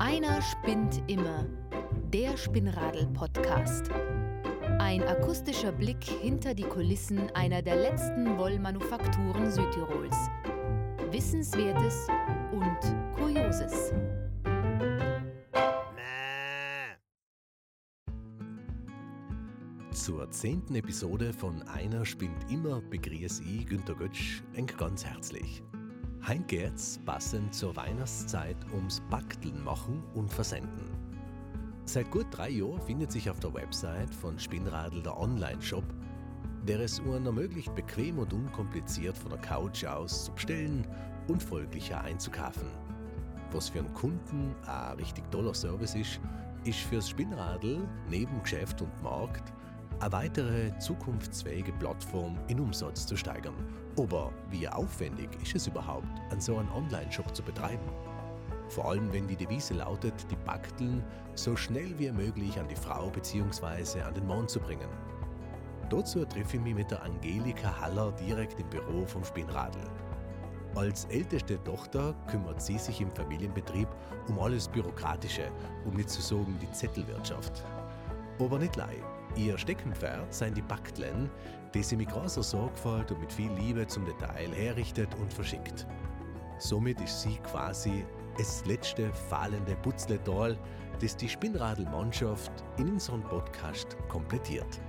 Einer 0.00 0.40
spinnt 0.42 1.02
immer. 1.06 1.44
Der 2.12 2.36
Spinnradel-Podcast. 2.36 3.90
Ein 4.78 5.02
akustischer 5.02 5.72
Blick 5.72 6.02
hinter 6.02 6.54
die 6.54 6.62
Kulissen 6.62 7.30
einer 7.34 7.62
der 7.62 7.76
letzten 7.76 8.38
Wollmanufakturen 8.38 9.50
Südtirols. 9.50 10.16
Wissenswertes 11.10 12.08
und 12.52 12.78
Kurioses. 13.16 13.92
Zur 19.90 20.30
zehnten 20.30 20.74
Episode 20.76 21.32
von 21.32 21.62
Einer 21.68 22.06
spinnt 22.06 22.50
immer 22.50 22.80
begrüße 22.80 23.42
ich 23.42 23.66
Günter 23.66 23.94
Götsch 23.94 24.42
eng 24.54 24.68
ganz 24.78 25.04
herzlich. 25.04 25.62
Heim 26.26 26.46
geht's 26.46 26.98
passend 27.06 27.54
zur 27.54 27.74
Weihnachtszeit 27.76 28.56
ums 28.72 29.00
Bakteln 29.08 29.62
machen 29.64 30.02
und 30.14 30.30
versenden. 30.30 30.90
Seit 31.84 32.10
gut 32.10 32.26
drei 32.30 32.50
Jahren 32.50 32.82
findet 32.82 33.10
sich 33.10 33.30
auf 33.30 33.40
der 33.40 33.54
Website 33.54 34.14
von 34.14 34.38
Spinnradl 34.38 35.02
der 35.02 35.18
Online-Shop, 35.18 35.84
der 36.66 36.80
es 36.80 37.00
Uhren 37.00 37.24
ermöglicht, 37.24 37.74
bequem 37.74 38.18
und 38.18 38.32
unkompliziert 38.32 39.16
von 39.16 39.30
der 39.30 39.40
Couch 39.40 39.84
aus 39.84 40.26
zu 40.26 40.32
bestellen 40.32 40.86
und 41.28 41.42
folglicher 41.42 42.02
einzukaufen. 42.02 42.68
Was 43.52 43.70
für 43.70 43.78
einen 43.78 43.94
Kunden 43.94 44.54
ein 44.66 44.96
richtig 44.96 45.30
toller 45.30 45.54
Service 45.54 45.94
ist, 45.94 46.20
ist 46.64 46.80
fürs 46.80 47.08
Spinnradl 47.08 47.88
neben 48.10 48.42
Geschäft 48.42 48.82
und 48.82 49.02
Markt 49.02 49.52
eine 50.00 50.12
weitere 50.12 50.78
zukunftsfähige 50.78 51.72
Plattform 51.72 52.38
in 52.46 52.60
Umsatz 52.60 53.06
zu 53.06 53.16
steigern. 53.16 53.54
Aber 53.98 54.32
wie 54.50 54.68
aufwendig 54.68 55.30
ist 55.42 55.56
es 55.56 55.66
überhaupt, 55.66 56.06
an 56.30 56.40
so 56.40 56.56
einen 56.56 56.70
Online-Shop 56.70 57.34
zu 57.34 57.42
betreiben? 57.42 57.88
Vor 58.68 58.90
allem, 58.90 59.12
wenn 59.12 59.26
die 59.26 59.36
Devise 59.36 59.74
lautet, 59.74 60.14
die 60.30 60.36
Bakteln 60.36 61.02
so 61.34 61.56
schnell 61.56 61.98
wie 61.98 62.12
möglich 62.12 62.58
an 62.60 62.68
die 62.68 62.76
Frau 62.76 63.10
bzw. 63.10 64.02
an 64.02 64.14
den 64.14 64.26
Mann 64.26 64.46
zu 64.46 64.60
bringen. 64.60 64.88
Dazu 65.90 66.24
treffe 66.24 66.58
ich 66.58 66.62
mich 66.62 66.74
mit 66.74 66.90
der 66.90 67.02
Angelika 67.02 67.80
Haller 67.80 68.12
direkt 68.12 68.60
im 68.60 68.68
Büro 68.68 69.06
vom 69.06 69.24
Spinnradl. 69.24 69.80
Als 70.74 71.06
älteste 71.06 71.62
Tochter 71.64 72.14
kümmert 72.30 72.60
sie 72.60 72.78
sich 72.78 73.00
im 73.00 73.10
Familienbetrieb 73.10 73.88
um 74.28 74.38
alles 74.38 74.68
Bürokratische, 74.68 75.50
um 75.86 75.94
nicht 75.94 76.10
zu 76.10 76.20
sagen 76.20 76.56
die 76.60 76.70
Zettelwirtschaft. 76.70 77.64
Aber 78.38 78.58
nicht 78.58 78.76
leid. 78.76 79.17
Ihr 79.38 79.56
Steckenpferd 79.56 80.34
seien 80.34 80.52
die 80.52 80.62
Baktlen, 80.62 81.30
die 81.72 81.84
sie 81.84 81.96
mit 81.96 82.08
großer 82.08 82.42
Sorgfalt 82.42 83.12
und 83.12 83.20
mit 83.20 83.32
viel 83.32 83.52
Liebe 83.52 83.86
zum 83.86 84.04
Detail 84.04 84.50
herrichtet 84.52 85.14
und 85.14 85.32
verschickt. 85.32 85.86
Somit 86.58 87.00
ist 87.00 87.22
sie 87.22 87.38
quasi 87.48 88.04
das 88.36 88.66
letzte 88.66 89.12
fallende 89.12 89.76
Putzletal, 89.76 90.58
das 91.00 91.16
die 91.16 91.28
Spinnradl-Mannschaft 91.28 92.50
in 92.78 92.90
unserem 92.90 93.22
Podcast 93.22 93.96
komplettiert. 94.08 94.80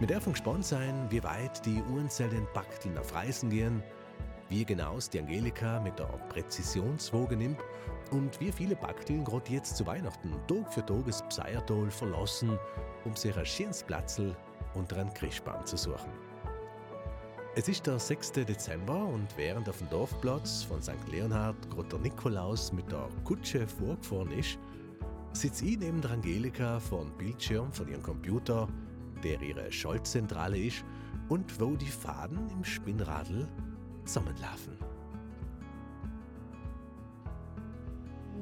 Wir 0.00 0.08
dürfen 0.08 0.32
gespannt 0.32 0.64
sein, 0.64 1.06
wie 1.10 1.22
weit 1.22 1.64
die 1.64 1.80
Uhrzellen 1.94 2.48
Bakteln 2.52 2.98
auf 2.98 3.14
Reisen 3.14 3.48
gehen, 3.48 3.80
wie 4.48 4.64
genau 4.64 4.96
es 4.96 5.10
die 5.10 5.18
Angelika 5.18 5.80
mit 5.80 5.98
der 5.98 6.06
Präzisionswoge 6.28 7.36
nimmt 7.36 7.58
und 8.10 8.38
wie 8.40 8.52
viele 8.52 8.76
Bakteln 8.76 9.24
gerade 9.24 9.52
jetzt 9.52 9.76
zu 9.76 9.86
Weihnachten 9.86 10.32
Tag 10.46 10.72
für 10.72 10.84
Tag 10.84 11.04
das 11.06 11.26
Pseiertal 11.28 11.90
verlassen, 11.90 12.58
um 13.04 13.16
sich 13.16 13.36
ein 13.36 13.46
schönes 13.46 13.82
Platzl 13.82 14.36
unter 14.74 14.96
einem 14.96 15.12
Christbaum 15.14 15.64
zu 15.66 15.76
suchen. 15.76 16.10
Es 17.58 17.68
ist 17.68 17.86
der 17.86 17.98
6. 17.98 18.32
Dezember 18.32 19.06
und 19.06 19.28
während 19.36 19.68
auf 19.68 19.78
dem 19.78 19.88
Dorfplatz 19.88 20.62
von 20.62 20.82
St. 20.82 21.08
Leonhard 21.10 21.56
gerade 21.70 21.88
der 21.88 21.98
Nikolaus 22.00 22.72
mit 22.72 22.92
der 22.92 23.08
Kutsche 23.24 23.66
vorgefahren 23.66 24.30
ist, 24.32 24.58
sitzt 25.32 25.62
ich 25.62 25.78
neben 25.78 26.02
der 26.02 26.10
Angelika 26.12 26.78
vor 26.78 27.02
dem 27.04 27.16
Bildschirm 27.16 27.72
von 27.72 27.88
ihrem 27.88 28.02
Computer, 28.02 28.68
der 29.24 29.40
ihre 29.40 29.72
Schaltzentrale 29.72 30.58
ist 30.58 30.84
und 31.30 31.58
wo 31.58 31.76
die 31.76 31.86
Faden 31.86 32.50
im 32.50 32.62
Spinnradl 32.62 33.48
zusammenlaufen. 34.06 34.76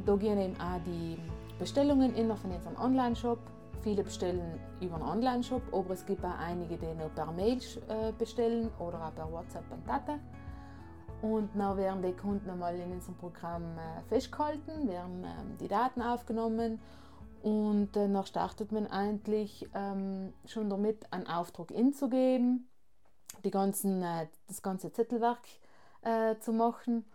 Da 0.04 0.16
gehen 0.16 0.38
eben 0.38 0.60
auch 0.60 0.80
die 0.84 1.18
Bestellungen 1.58 2.14
in 2.14 2.34
von 2.36 2.50
unserem 2.50 2.76
Online-Shop. 2.76 3.38
Viele 3.82 4.02
bestellen 4.02 4.60
über 4.80 4.96
einen 4.96 5.04
Online-Shop, 5.04 5.62
aber 5.72 5.90
es 5.90 6.04
gibt 6.04 6.24
auch 6.24 6.38
einige, 6.38 6.76
die 6.76 6.94
noch 6.94 7.14
per 7.14 7.32
Mail 7.32 7.58
äh, 7.88 8.12
bestellen 8.12 8.70
oder 8.78 9.06
auch 9.06 9.14
per 9.14 9.30
WhatsApp 9.30 9.64
und 9.70 9.86
Daten. 9.86 10.20
Und 11.22 11.50
dann 11.54 11.76
werden 11.76 12.02
die 12.02 12.12
Kunden 12.12 12.48
einmal 12.50 12.78
in 12.78 12.92
unserem 12.92 13.16
Programm 13.16 13.62
äh, 13.78 14.02
festgehalten, 14.08 14.88
werden 14.88 15.24
ähm, 15.24 15.56
die 15.58 15.68
Daten 15.68 16.02
aufgenommen 16.02 16.80
und 17.44 17.94
dann 17.94 18.24
startet 18.24 18.72
man 18.72 18.86
eigentlich 18.86 19.68
ähm, 19.74 20.32
schon 20.46 20.70
damit, 20.70 21.12
einen 21.12 21.26
Auftrag 21.26 21.70
inzugeben, 21.70 22.66
die 23.44 23.50
ganzen, 23.50 24.02
äh, 24.02 24.26
das 24.48 24.62
ganze 24.62 24.92
Zettelwerk 24.92 25.40
zu 26.40 26.52
machen 26.52 27.06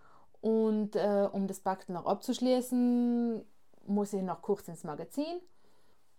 und 0.42 0.96
äh, 0.96 1.28
um 1.32 1.48
das 1.48 1.60
Paket 1.60 1.90
noch 1.90 2.06
abzuschließen, 2.06 3.44
muss 3.88 4.14
ich 4.14 4.22
noch 4.22 4.42
kurz 4.42 4.68
ins 4.68 4.84
Magazin. 4.84 5.42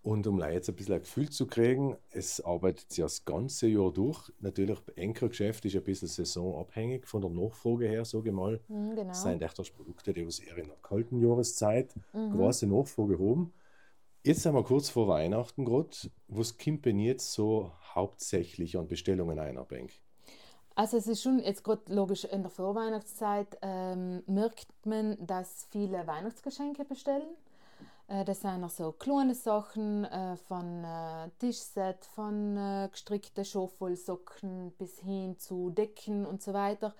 Und 0.03 0.25
um 0.25 0.39
jetzt 0.39 0.67
ein 0.67 0.75
bisschen 0.75 0.95
ein 0.95 1.01
Gefühl 1.01 1.29
zu 1.29 1.45
kriegen, 1.45 1.95
es 2.09 2.41
arbeitet 2.43 2.91
sich 2.91 3.03
das 3.03 3.23
ganze 3.23 3.67
Jahr 3.67 3.91
durch. 3.91 4.31
Natürlich, 4.39 4.79
Enkergeschäft 4.95 5.63
ist 5.65 5.75
ein 5.75 5.83
bisschen 5.83 6.07
saisonabhängig 6.07 7.05
von 7.05 7.21
der 7.21 7.29
Nachfrage 7.29 7.87
her, 7.87 8.03
sage 8.03 8.29
ich 8.29 8.35
mal. 8.35 8.59
Mhm, 8.67 8.95
genau. 8.95 9.09
Das 9.09 9.21
sind 9.21 9.43
echt 9.43 9.59
das 9.59 9.69
Produkte, 9.69 10.11
die 10.11 10.21
eher 10.21 10.57
in 10.57 10.67
der 10.67 10.77
kalten 10.81 11.21
Jahreszeit 11.21 11.93
mhm. 12.13 12.31
große 12.31 12.65
Nachfrage 12.65 13.19
haben. 13.19 13.53
Jetzt 14.23 14.43
sind 14.43 14.53
wir 14.53 14.63
kurz 14.63 14.87
vor 14.87 15.07
Weihnachten 15.07 15.65
gerade. 15.65 15.89
Was 16.27 16.59
kommt 16.59 16.85
denn 16.85 16.99
jetzt 16.99 17.33
so 17.33 17.71
hauptsächlich 17.95 18.77
an 18.77 18.87
Bestellungen 18.87 19.39
einer 19.39 19.63
Bank? 19.63 19.89
Also 20.75 20.97
es 20.97 21.07
ist 21.07 21.23
schon 21.23 21.39
jetzt 21.39 21.63
gerade 21.63 21.91
logisch 21.91 22.25
in 22.25 22.43
der 22.43 22.51
Vorweihnachtszeit 22.51 23.57
ähm, 23.63 24.21
merkt 24.27 24.67
man, 24.85 25.17
dass 25.25 25.65
viele 25.71 26.05
Weihnachtsgeschenke 26.05 26.85
bestellen. 26.85 27.35
Äh, 28.07 28.23
das 28.23 28.41
sind 28.41 28.63
auch 28.63 28.69
so 28.69 28.91
kleine 28.91 29.33
Sachen 29.33 30.05
äh, 30.05 30.37
von 30.37 30.83
äh, 30.83 31.29
Tischset, 31.39 32.05
von 32.05 32.55
äh, 32.57 32.89
gestrickte 32.91 33.43
Schoffelsocken 33.43 34.71
bis 34.77 34.99
hin 34.99 35.39
zu 35.39 35.71
Decken 35.71 36.27
und 36.27 36.43
so 36.43 36.53
weiter. 36.53 36.93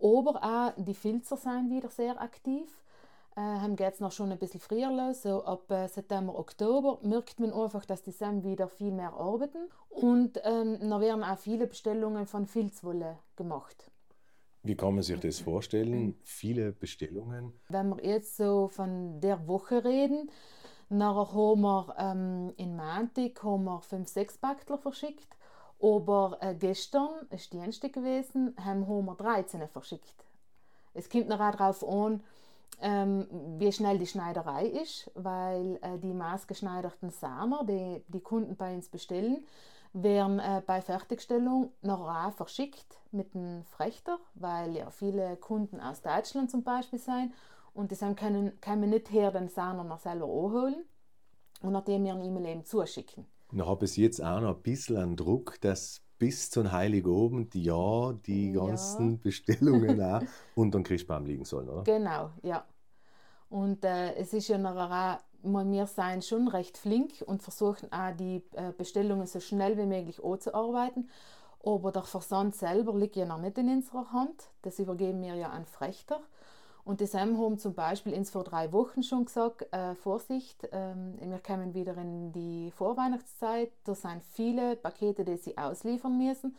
Aber 0.00 0.42
auch 0.42 0.82
die 0.82 0.94
Filzer 0.94 1.36
sind 1.36 1.70
wieder 1.70 1.90
sehr 1.90 2.20
aktiv 2.20 2.68
äh, 3.36 3.40
haben 3.40 3.76
jetzt 3.76 4.00
noch 4.00 4.12
schon 4.12 4.32
ein 4.32 4.38
bisschen 4.38 4.60
früher 4.60 4.90
los, 4.90 5.22
so 5.22 5.44
ab 5.44 5.70
äh, 5.70 5.86
September, 5.88 6.38
Oktober, 6.38 6.98
merkt 7.02 7.38
man 7.38 7.52
einfach, 7.52 7.84
dass 7.84 8.02
die 8.02 8.10
Sam 8.10 8.42
wieder 8.42 8.68
viel 8.68 8.92
mehr 8.92 9.12
arbeiten 9.12 9.68
und 9.90 10.40
ähm, 10.44 10.78
dann 10.80 11.00
werden 11.00 11.22
auch 11.22 11.38
viele 11.38 11.66
Bestellungen 11.66 12.26
von 12.26 12.46
Filzwolle 12.46 13.18
gemacht. 13.36 13.90
Wie 14.62 14.74
kann 14.74 14.94
man 14.94 15.02
sich 15.02 15.20
das 15.20 15.38
vorstellen? 15.38 16.16
Viele 16.24 16.72
Bestellungen? 16.72 17.52
Wenn 17.68 17.90
wir 17.90 18.04
jetzt 18.04 18.36
so 18.36 18.68
von 18.68 19.20
der 19.20 19.46
Woche 19.46 19.84
reden, 19.84 20.28
nachher 20.88 21.32
haben 21.32 21.60
wir 21.60 21.94
ähm, 21.98 22.52
in 22.56 22.74
Montag 22.74 23.42
haben 23.44 23.64
wir 23.64 23.80
fünf, 23.82 24.08
sechs 24.08 24.38
Baktler 24.38 24.78
verschickt. 24.78 25.36
Aber 25.80 26.38
äh, 26.40 26.54
gestern, 26.54 27.10
ist 27.30 27.52
Dienstag 27.52 27.92
gewesen, 27.92 28.56
haben 28.58 28.86
wir 28.88 29.14
13 29.14 29.68
verschickt. 29.68 30.24
Es 30.94 31.10
kommt 31.10 31.28
noch 31.28 31.38
darauf 31.38 31.86
an, 31.86 32.22
ähm, 32.80 33.26
wie 33.58 33.72
schnell 33.72 33.98
die 33.98 34.06
Schneiderei 34.06 34.66
ist, 34.66 35.10
weil 35.14 35.78
äh, 35.82 35.98
die 35.98 36.12
maßgeschneiderten 36.12 37.10
Samer, 37.10 37.64
die 37.64 38.02
die 38.08 38.20
Kunden 38.20 38.56
bei 38.56 38.74
uns 38.74 38.88
bestellen, 38.88 39.44
werden 39.92 40.38
äh, 40.38 40.62
bei 40.66 40.82
Fertigstellung 40.82 41.72
noch 41.80 42.06
auch 42.06 42.32
verschickt 42.32 43.00
mit 43.12 43.34
einem 43.34 43.64
Frechter, 43.64 44.18
weil 44.34 44.76
ja 44.76 44.90
viele 44.90 45.36
Kunden 45.36 45.80
aus 45.80 46.02
Deutschland 46.02 46.50
zum 46.50 46.62
Beispiel 46.62 46.98
sind 46.98 47.32
und 47.72 47.90
die 47.90 48.14
können, 48.14 48.60
können 48.60 48.90
nicht 48.90 49.10
her 49.10 49.30
den 49.30 49.48
Samer 49.48 49.84
noch 49.84 49.98
selber 49.98 50.26
anholen 50.26 50.84
und 51.62 51.72
nachdem 51.72 52.04
wir 52.04 52.14
ihn 52.14 52.44
eben 52.44 52.64
zuschicken. 52.64 53.26
Und 53.52 53.64
habe 53.64 53.84
es 53.84 53.96
jetzt 53.96 54.22
auch 54.22 54.40
noch 54.40 54.56
ein 54.56 54.62
bisschen 54.62 54.96
einen 54.96 55.16
Druck, 55.16 55.60
dass 55.60 56.02
bis 56.18 56.50
zum 56.50 56.72
Heiligabend 56.72 57.54
ja 57.54 58.12
die 58.12 58.52
ganzen 58.52 59.12
ja. 59.12 59.18
Bestellungen 59.22 60.00
auch 60.00 60.22
unter 60.54 60.78
dem 60.78 60.84
Christbaum 60.84 61.26
liegen 61.26 61.44
sollen, 61.44 61.68
oder? 61.68 61.82
Genau, 61.82 62.30
ja. 62.42 62.64
Und 63.48 63.84
äh, 63.84 64.14
es 64.14 64.32
ist 64.32 64.48
ja 64.48 64.58
nachher 64.58 65.20
auch, 65.42 65.64
wir 65.64 65.86
sein 65.86 66.22
schon 66.22 66.48
recht 66.48 66.76
flink 66.76 67.22
und 67.24 67.42
versuchen 67.42 67.92
auch 67.92 68.16
die 68.16 68.42
äh, 68.54 68.72
Bestellungen 68.76 69.26
so 69.26 69.38
schnell 69.40 69.76
wie 69.78 69.86
möglich 69.86 70.22
anzuarbeiten. 70.22 71.08
Aber 71.64 71.92
der 71.92 72.02
Versand 72.02 72.54
selber 72.54 72.96
liegt 72.96 73.16
ja 73.16 73.26
noch 73.26 73.40
nicht 73.40 73.58
in 73.58 73.68
unserer 73.68 74.12
Hand. 74.12 74.50
Das 74.62 74.78
übergeben 74.78 75.22
wir 75.22 75.34
ja 75.34 75.50
an 75.50 75.66
Frechter. 75.66 76.20
Und 76.86 77.00
die 77.00 77.06
SEM 77.06 77.36
haben 77.36 77.58
zum 77.58 77.74
Beispiel 77.74 78.12
ins 78.12 78.30
vor 78.30 78.44
drei 78.44 78.70
Wochen 78.70 79.02
schon 79.02 79.24
gesagt, 79.24 79.66
äh, 79.72 79.96
Vorsicht, 79.96 80.68
ähm, 80.70 81.18
wir 81.20 81.40
kommen 81.40 81.74
wieder 81.74 81.96
in 81.96 82.30
die 82.30 82.70
Vorweihnachtszeit, 82.70 83.72
da 83.82 83.96
sind 83.96 84.22
viele 84.22 84.76
Pakete, 84.76 85.24
die 85.24 85.36
sie 85.36 85.58
ausliefern 85.58 86.16
müssen 86.16 86.54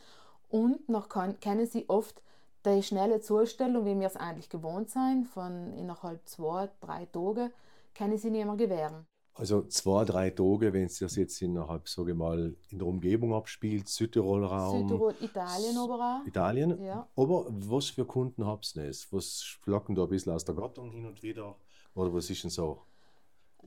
und 0.50 0.90
noch 0.90 1.08
kann, 1.08 1.40
kennen 1.40 1.66
sie 1.66 1.88
oft 1.88 2.22
die 2.66 2.84
schnelle 2.84 3.22
Zustellung, 3.22 3.86
wie 3.86 3.98
wir 3.98 4.08
es 4.08 4.18
eigentlich 4.18 4.50
gewohnt 4.50 4.90
sind, 4.90 5.30
von 5.30 5.72
innerhalb 5.78 6.28
zwei, 6.28 6.68
drei 6.82 7.06
Tagen, 7.06 7.54
können 7.96 8.18
sie 8.18 8.30
nicht 8.30 8.46
mehr 8.46 8.58
gewähren. 8.58 9.08
Also 9.38 9.62
zwei, 9.68 10.04
drei 10.04 10.32
Tage, 10.32 10.74
wenn 10.74 10.86
es 10.86 10.98
das 10.98 11.16
jetzt 11.16 11.42
innerhalb, 11.44 11.88
sage 11.88 12.12
ich 12.12 12.18
mal, 12.18 12.56
in 12.70 12.80
der 12.80 12.88
Umgebung 12.88 13.36
abspielt, 13.36 13.88
Südtirol 13.88 14.44
Raum. 14.44 14.88
Südtirol, 14.90 15.16
Italien 15.22 15.78
aber 15.78 16.22
auch. 16.22 16.26
Italien? 16.28 16.84
Ja. 16.84 17.08
Aber 17.16 17.46
was 17.50 17.90
für 17.90 18.06
Kunden 18.06 18.46
habt 18.48 18.76
ihr 18.76 18.84
nicht? 18.84 19.14
Was 19.14 19.44
schlacken 19.44 19.94
da 19.94 20.04
ein 20.04 20.10
bisschen 20.10 20.34
aus 20.34 20.44
der 20.44 20.56
Gattung 20.56 20.92
hin 20.92 21.06
und 21.06 21.22
wieder? 21.22 21.56
Oder 21.94 22.12
was 22.14 22.30
ist 22.30 22.44
denn 22.44 22.50
so? 22.50 22.82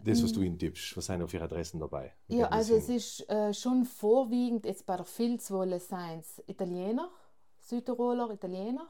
Das, 0.03 0.23
was 0.25 0.33
du 0.33 0.41
ihnen 0.41 0.59
tippst, 0.59 0.97
was 0.97 1.07
sind 1.07 1.23
auf 1.23 1.35
ihre 1.35 1.45
Adressen 1.45 1.79
dabei? 1.79 2.15
Wie 2.27 2.39
Ja, 2.39 2.49
also 2.49 2.75
es 2.75 2.89
ist 2.89 3.29
äh, 3.29 3.53
schon 3.53 3.85
vorwiegend 3.85 4.65
jetzt 4.65 4.87
bei 4.87 4.97
der 4.97 5.05
Filzwolle 5.05 5.79
seien 5.79 6.21
es 6.21 6.43
Italiener, 6.47 7.11
Südtiroler 7.59 8.31
Italiener. 8.31 8.89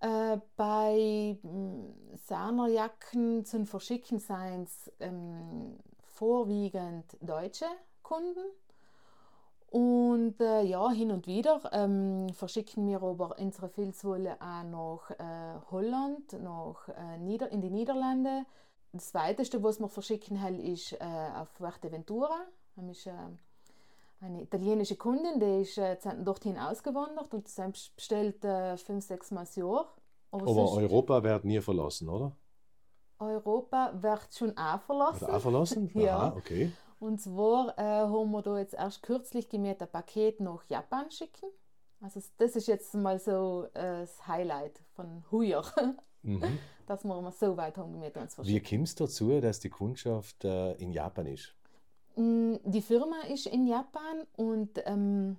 Äh, 0.00 0.38
bei 0.56 1.38
mh, 1.42 2.16
Sahnerjacken 2.26 3.44
zum 3.44 3.66
Verschicken 3.66 4.18
seien 4.18 4.62
es 4.62 4.90
ähm, 5.00 5.76
vorwiegend 6.22 7.16
deutsche 7.20 7.66
Kunden. 8.04 8.46
Und 9.70 10.40
äh, 10.40 10.62
ja, 10.62 10.88
hin 10.90 11.10
und 11.10 11.26
wieder 11.26 11.60
ähm, 11.72 12.28
verschicken 12.32 12.86
wir 12.86 13.02
aber 13.02 13.36
unsere 13.40 13.68
Filzwolle 13.68 14.36
auch 14.40 14.62
nach 14.62 15.10
äh, 15.18 15.60
Holland, 15.72 16.32
nach, 16.40 16.88
äh, 16.90 17.18
Nieder 17.18 17.50
in 17.50 17.60
die 17.60 17.70
Niederlande. 17.70 18.44
Das 18.92 19.12
weiteste, 19.14 19.64
was 19.64 19.80
wir 19.80 19.88
verschicken 19.88 20.40
halt, 20.40 20.60
ist 20.60 20.92
äh, 20.92 20.98
auf 21.00 21.48
Fuerteventura. 21.48 22.46
Das 22.76 22.98
ist 22.98 23.08
eine 24.20 24.42
italienische 24.42 24.94
Kundin, 24.94 25.40
die 25.40 25.62
ist 25.62 25.76
äh, 25.76 25.96
dorthin 26.22 26.56
ausgewandert 26.56 27.34
und 27.34 27.48
selbst 27.48 27.96
bestellt 27.96 28.44
äh, 28.44 28.76
fünf, 28.76 29.04
sechs 29.04 29.32
Mal 29.32 29.40
das 29.40 29.56
Jahr. 29.56 29.92
Aber, 30.30 30.48
Aber 30.48 30.72
Europa 30.74 31.24
wird 31.24 31.44
nie 31.44 31.60
verlassen, 31.60 32.08
oder? 32.08 32.36
Europa 33.22 33.92
wird 34.00 34.28
schon 34.34 34.56
auch 34.56 34.80
verlassen. 34.82 35.26
Auch 35.26 35.40
verlassen? 35.40 35.90
Ja. 35.94 36.16
Aha, 36.18 36.34
okay. 36.36 36.72
Und 36.98 37.20
zwar 37.20 37.76
äh, 37.78 37.82
haben 37.82 38.30
wir 38.30 38.42
da 38.42 38.58
jetzt 38.58 38.74
erst 38.74 39.02
kürzlich 39.02 39.48
gemäht 39.48 39.82
ein 39.82 39.90
Paket 39.90 40.40
nach 40.40 40.64
Japan 40.68 41.10
schicken. 41.10 41.48
Also 42.00 42.20
das 42.38 42.56
ist 42.56 42.66
jetzt 42.68 42.94
mal 42.94 43.18
so 43.18 43.66
äh, 43.74 44.00
das 44.00 44.26
Highlight 44.26 44.80
von 44.94 45.24
heuer, 45.30 45.64
Mhm. 46.24 46.58
dass 46.86 47.02
wir 47.04 47.20
mal 47.20 47.32
so 47.32 47.56
weit 47.56 47.76
haben 47.78 47.94
und 48.00 48.16
uns 48.16 48.38
Wie 48.38 48.60
kommt 48.60 48.86
es 48.86 48.94
dazu, 48.94 49.40
dass 49.40 49.58
die 49.58 49.70
Kundschaft 49.70 50.44
äh, 50.44 50.74
in 50.74 50.92
Japan 50.92 51.26
ist? 51.26 51.52
Mm, 52.14 52.54
Die 52.64 52.82
Firma 52.82 53.22
ist 53.28 53.46
in 53.46 53.66
Japan 53.66 54.24
und 54.36 54.80
ähm, 54.86 55.36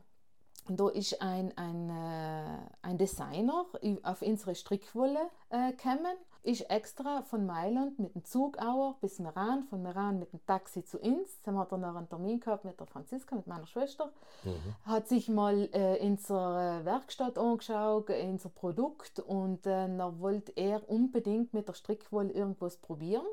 da 0.68 0.89
ist 0.89 1.21
ein, 1.21 1.56
ein, 1.57 1.89
äh, 1.89 2.57
ein 2.81 2.98
Designer 2.98 3.65
auf 4.04 4.21
unsere 4.21 4.56
Strickwolle 4.56 5.30
äh, 5.50 5.71
gekommen, 5.71 6.15
ist 6.44 6.69
extra 6.69 7.21
von 7.21 7.45
Mailand 7.45 8.00
mit 8.00 8.15
dem 8.15 8.25
Zug 8.25 8.57
auch 8.57 8.95
bis 8.95 9.19
Meran, 9.19 9.63
von 9.63 9.81
Meran 9.81 10.19
mit 10.19 10.33
dem 10.33 10.45
Taxi 10.45 10.83
zu 10.83 11.00
uns. 11.00 11.42
Dann 11.44 11.57
hat 11.57 11.71
er 11.71 11.77
noch 11.77 11.95
einen 11.95 12.10
Termin 12.10 12.42
gehabt 12.42 12.65
mit 12.65 12.80
der 12.80 12.86
Franziska, 12.86 13.36
mit 13.36 13.48
meiner 13.48 13.65
Schwester. 13.65 14.12
Mhm. 14.44 14.75
Hat 14.86 15.07
sich 15.07 15.30
mal 15.30 15.69
äh, 15.71 16.06
unsere 16.06 16.83
Werkstatt 16.83 17.38
angeschaut, 17.38 18.09
unser 18.09 18.50
Produkt 18.50 19.19
und 19.21 19.66
äh, 19.66 19.88
dann 19.88 20.19
wollte 20.19 20.51
er 20.56 20.88
unbedingt 20.89 21.54
mit 21.54 21.69
der 21.69 21.74
Strickwolle 21.74 22.33
irgendwas 22.33 22.75
probieren. 22.77 23.25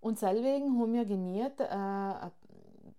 Und 0.00 0.20
deswegen 0.20 0.78
haben 0.78 0.92
wir 0.94 1.04
gemietet 1.04 1.60
äh, 1.60 2.30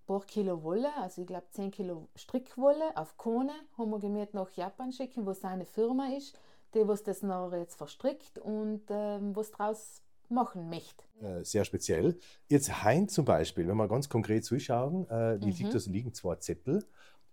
paar 0.08 0.22
Kilo 0.22 0.64
Wolle, 0.64 0.90
also 0.98 1.22
ich 1.22 1.28
glaube 1.28 1.46
10 1.52 1.72
Kilo 1.72 2.08
Strickwolle 2.16 2.96
auf 2.96 3.18
Kone, 3.18 3.52
haben 3.78 3.92
wir 3.92 4.00
gemietet 4.00 4.34
nach 4.34 4.50
Japan 4.52 4.92
schicken, 4.92 5.26
wo 5.26 5.34
seine 5.34 5.66
Firma 5.66 6.08
ist, 6.18 6.40
die 6.74 6.88
was 6.88 7.04
das 7.04 7.22
noch 7.22 7.52
jetzt 7.54 7.76
verstrickt 7.76 8.40
und 8.40 8.82
ähm, 8.90 9.36
was 9.36 9.52
draus 9.52 10.02
machen 10.30 10.70
möchte. 10.70 11.04
Äh, 11.22 11.44
sehr 11.44 11.64
speziell. 11.66 12.18
Jetzt 12.48 12.84
Hein 12.84 13.08
zum 13.08 13.26
Beispiel, 13.26 13.68
wenn 13.68 13.78
wir 13.78 13.88
ganz 13.88 14.10
konkret 14.10 14.44
zuschauen, 14.46 15.08
äh, 15.10 15.38
die 15.40 15.48
Mhm. 15.48 15.54
liegt, 15.54 15.74
da 15.76 15.92
liegen 15.92 16.14
zwei 16.14 16.36
Zettel. 16.36 16.84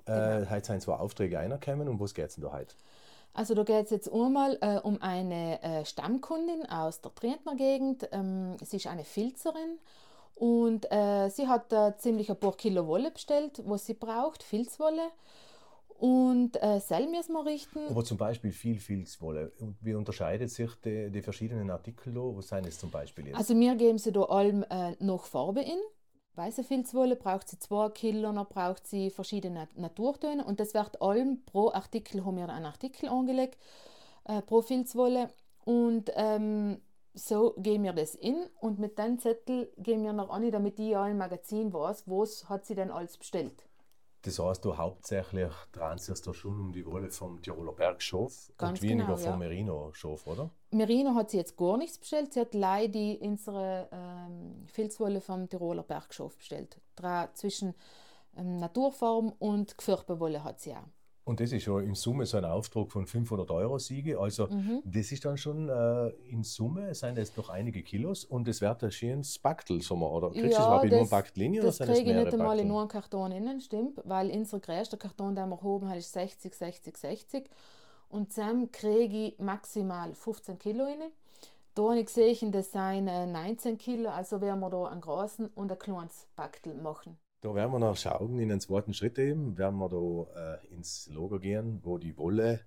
Äh, 0.06 0.46
Heute 0.50 0.66
sind 0.66 0.82
zwei 0.82 0.94
Aufträge 0.94 1.38
reingekommen. 1.38 1.88
Um 1.88 1.98
was 1.98 2.12
geht 2.14 2.26
es 2.28 2.34
denn 2.34 2.44
da 2.44 2.52
heute? 2.52 2.74
Also 3.32 3.54
da 3.54 3.64
geht 3.64 3.86
es 3.86 3.90
jetzt 3.90 4.12
einmal 4.12 4.58
äh, 4.60 4.78
um 4.78 5.00
eine 5.02 5.60
äh, 5.62 5.84
Stammkundin 5.84 6.66
aus 6.66 7.00
der 7.00 7.12
Trientner 7.14 7.56
Gegend. 7.56 8.08
Ähm, 8.12 8.56
sie 8.62 8.76
ist 8.76 8.86
eine 8.86 9.04
Filzerin 9.04 9.78
und 10.34 10.90
äh, 10.90 11.28
sie 11.30 11.46
hat 11.46 11.72
äh, 11.72 11.96
ziemlich 11.96 12.30
ein 12.30 12.38
paar 12.38 12.56
Kilo 12.56 12.86
Wolle 12.86 13.10
bestellt, 13.10 13.62
was 13.66 13.86
sie 13.86 13.94
braucht, 13.94 14.42
Filzwolle. 14.42 15.10
Und 15.96 16.56
äh, 16.56 16.80
wir 16.90 17.46
richten. 17.46 17.86
Aber 17.88 18.04
zum 18.04 18.18
Beispiel 18.18 18.50
viel 18.50 18.80
Filzwolle. 18.80 19.52
Und 19.60 19.76
wie 19.80 19.94
unterscheidet 19.94 20.50
sich 20.50 20.70
die, 20.84 21.10
die 21.10 21.22
verschiedenen 21.22 21.70
Artikel? 21.70 22.14
Was 22.16 22.48
sind 22.48 22.66
es 22.66 22.78
zum 22.78 22.90
Beispiel 22.90 23.28
jetzt? 23.28 23.36
Also 23.36 23.58
wir 23.58 23.74
geben 23.76 23.98
sie 23.98 24.12
da 24.12 24.22
allem 24.22 24.64
äh, 24.64 24.96
noch 24.98 25.24
Farbe 25.24 25.60
in. 25.60 25.78
Weiße 26.34 26.64
Filzwolle 26.64 27.14
braucht 27.14 27.48
sie 27.48 27.60
2 27.60 27.90
Kilo, 27.90 28.32
dann 28.32 28.46
braucht 28.48 28.88
sie 28.88 29.10
verschiedene 29.10 29.68
Naturtöne 29.76 30.44
und 30.44 30.58
das 30.58 30.74
wird 30.74 31.00
allem 31.00 31.44
pro 31.44 31.70
Artikel 31.70 32.24
haben 32.24 32.36
wir 32.36 32.48
einen 32.48 32.66
Artikel 32.66 33.08
angelegt, 33.08 33.56
äh, 34.24 34.42
pro 34.42 34.60
Filzwolle 34.60 35.28
und 35.64 36.10
ähm, 36.16 36.80
so 37.14 37.54
geben 37.58 37.84
wir 37.84 37.92
das 37.92 38.14
in 38.14 38.46
und 38.60 38.78
mit 38.78 38.98
dem 38.98 39.18
Zettel 39.18 39.72
gehen 39.78 40.02
wir 40.02 40.12
noch 40.12 40.30
an, 40.30 40.50
damit 40.50 40.78
die 40.78 40.90
ja 40.90 41.06
im 41.06 41.18
Magazin 41.18 41.72
weiß, 41.72 42.04
was 42.06 42.48
hat 42.48 42.66
sie 42.66 42.74
denn 42.74 42.90
alles 42.90 43.16
bestellt. 43.16 43.64
Das 44.22 44.38
heißt, 44.38 44.64
du 44.64 44.78
hauptsächlich 44.78 45.52
drehen 45.72 45.98
sich 45.98 46.20
da 46.22 46.32
schon 46.32 46.58
um 46.58 46.72
die 46.72 46.86
Wolle 46.86 47.10
vom 47.10 47.42
Tiroler 47.42 47.72
Bergschof 47.72 48.52
Ganz 48.56 48.80
und 48.80 48.82
weniger 48.82 49.04
genau, 49.04 49.16
vom 49.18 49.32
ja. 49.32 49.36
Merino-Schof, 49.36 50.26
oder? 50.26 50.50
Merino 50.70 51.14
hat 51.14 51.30
sie 51.30 51.36
jetzt 51.36 51.58
gar 51.58 51.76
nichts 51.76 51.98
bestellt, 51.98 52.32
sie 52.32 52.40
hat 52.40 52.54
leider 52.54 52.92
die 52.92 53.18
unsere 53.20 53.88
ähm, 53.92 54.66
Filzwolle 54.66 55.20
vom 55.20 55.48
Tiroler 55.50 55.82
Bergschof 55.82 56.38
bestellt. 56.38 56.80
Drei 56.96 57.28
zwischen 57.34 57.74
ähm, 58.34 58.56
Naturform 58.56 59.34
und 59.38 59.76
Gefärbewolle 59.76 60.42
hat 60.42 60.58
sie 60.58 60.72
auch. 60.72 60.88
Und 61.24 61.40
das 61.40 61.52
ist 61.52 61.62
schon 61.62 61.84
in 61.84 61.94
Summe 61.94 62.26
so 62.26 62.36
ein 62.36 62.44
Auftrag 62.44 62.92
von 62.92 63.06
500 63.06 63.50
Euro 63.50 63.78
Siege. 63.78 64.18
Also 64.20 64.46
Mhm. 64.48 64.82
das 64.84 65.10
ist 65.10 65.24
dann 65.24 65.38
schon 65.38 65.68
äh, 65.70 66.08
in 66.30 66.42
Summe, 66.44 66.94
sind 66.94 67.16
es 67.16 67.34
noch 67.36 67.48
einige 67.48 67.82
Kilos 67.82 68.24
und 68.26 68.46
es 68.46 68.60
wird 68.60 68.84
ein 68.84 68.90
schönes 68.92 69.38
Baktel, 69.38 69.80
wir, 70.00 70.10
oder? 70.10 70.30
Kriegst 70.30 70.58
du 70.58 70.62
Ja, 70.62 70.70
das 70.70 70.82
bei 70.82 70.88
nur 70.88 71.00
das- 71.00 71.10
Baktlinie 71.10 71.60
oder 71.60 71.68
Das 71.68 71.76
sind 71.78 71.88
es 71.88 71.96
kriege 71.96 72.10
ich 72.10 72.14
mehrere 72.14 72.24
nicht 72.30 72.34
einmal 72.40 72.58
in 72.58 72.68
nur 72.68 72.80
einen 72.80 72.88
Karton 72.88 73.32
innen, 73.32 73.60
stimmt, 73.60 74.00
weil 74.04 74.30
unser 74.30 74.60
größter 74.60 74.98
Karton, 74.98 75.34
den 75.34 75.48
wir 75.48 75.62
haben, 75.62 75.90
ist 75.92 76.12
60, 76.12 76.54
60, 76.54 76.96
60 76.96 77.50
und 78.10 78.30
zusammen 78.32 78.70
kriege 78.70 79.28
ich 79.28 79.38
maximal 79.38 80.14
15 80.14 80.58
Kilo 80.58 80.84
rein. 80.84 81.10
Da 81.74 81.82
habe 81.84 81.98
ich 82.00 82.06
gesehen, 82.06 82.52
das 82.52 82.70
sind 82.70 83.08
äh, 83.08 83.26
19 83.26 83.78
Kilo, 83.78 84.10
also 84.10 84.40
werden 84.42 84.60
wir 84.60 84.70
da 84.70 84.84
einen 84.88 85.00
großen 85.00 85.46
und 85.54 85.72
ein 85.72 85.78
kleines 85.78 86.26
Baktel 86.36 86.74
machen. 86.74 87.16
Da 87.44 87.54
werden 87.54 87.72
wir 87.72 87.78
noch 87.78 87.94
schauen, 87.94 88.38
in 88.38 88.48
den 88.48 88.58
zweiten 88.58 88.94
Schritt 88.94 89.18
eben, 89.18 89.58
werden 89.58 89.78
wir 89.78 89.90
da 89.90 90.54
äh, 90.54 90.74
ins 90.74 91.10
Lager 91.12 91.38
gehen, 91.38 91.78
wo 91.82 91.98
die 91.98 92.16
Wolle 92.16 92.60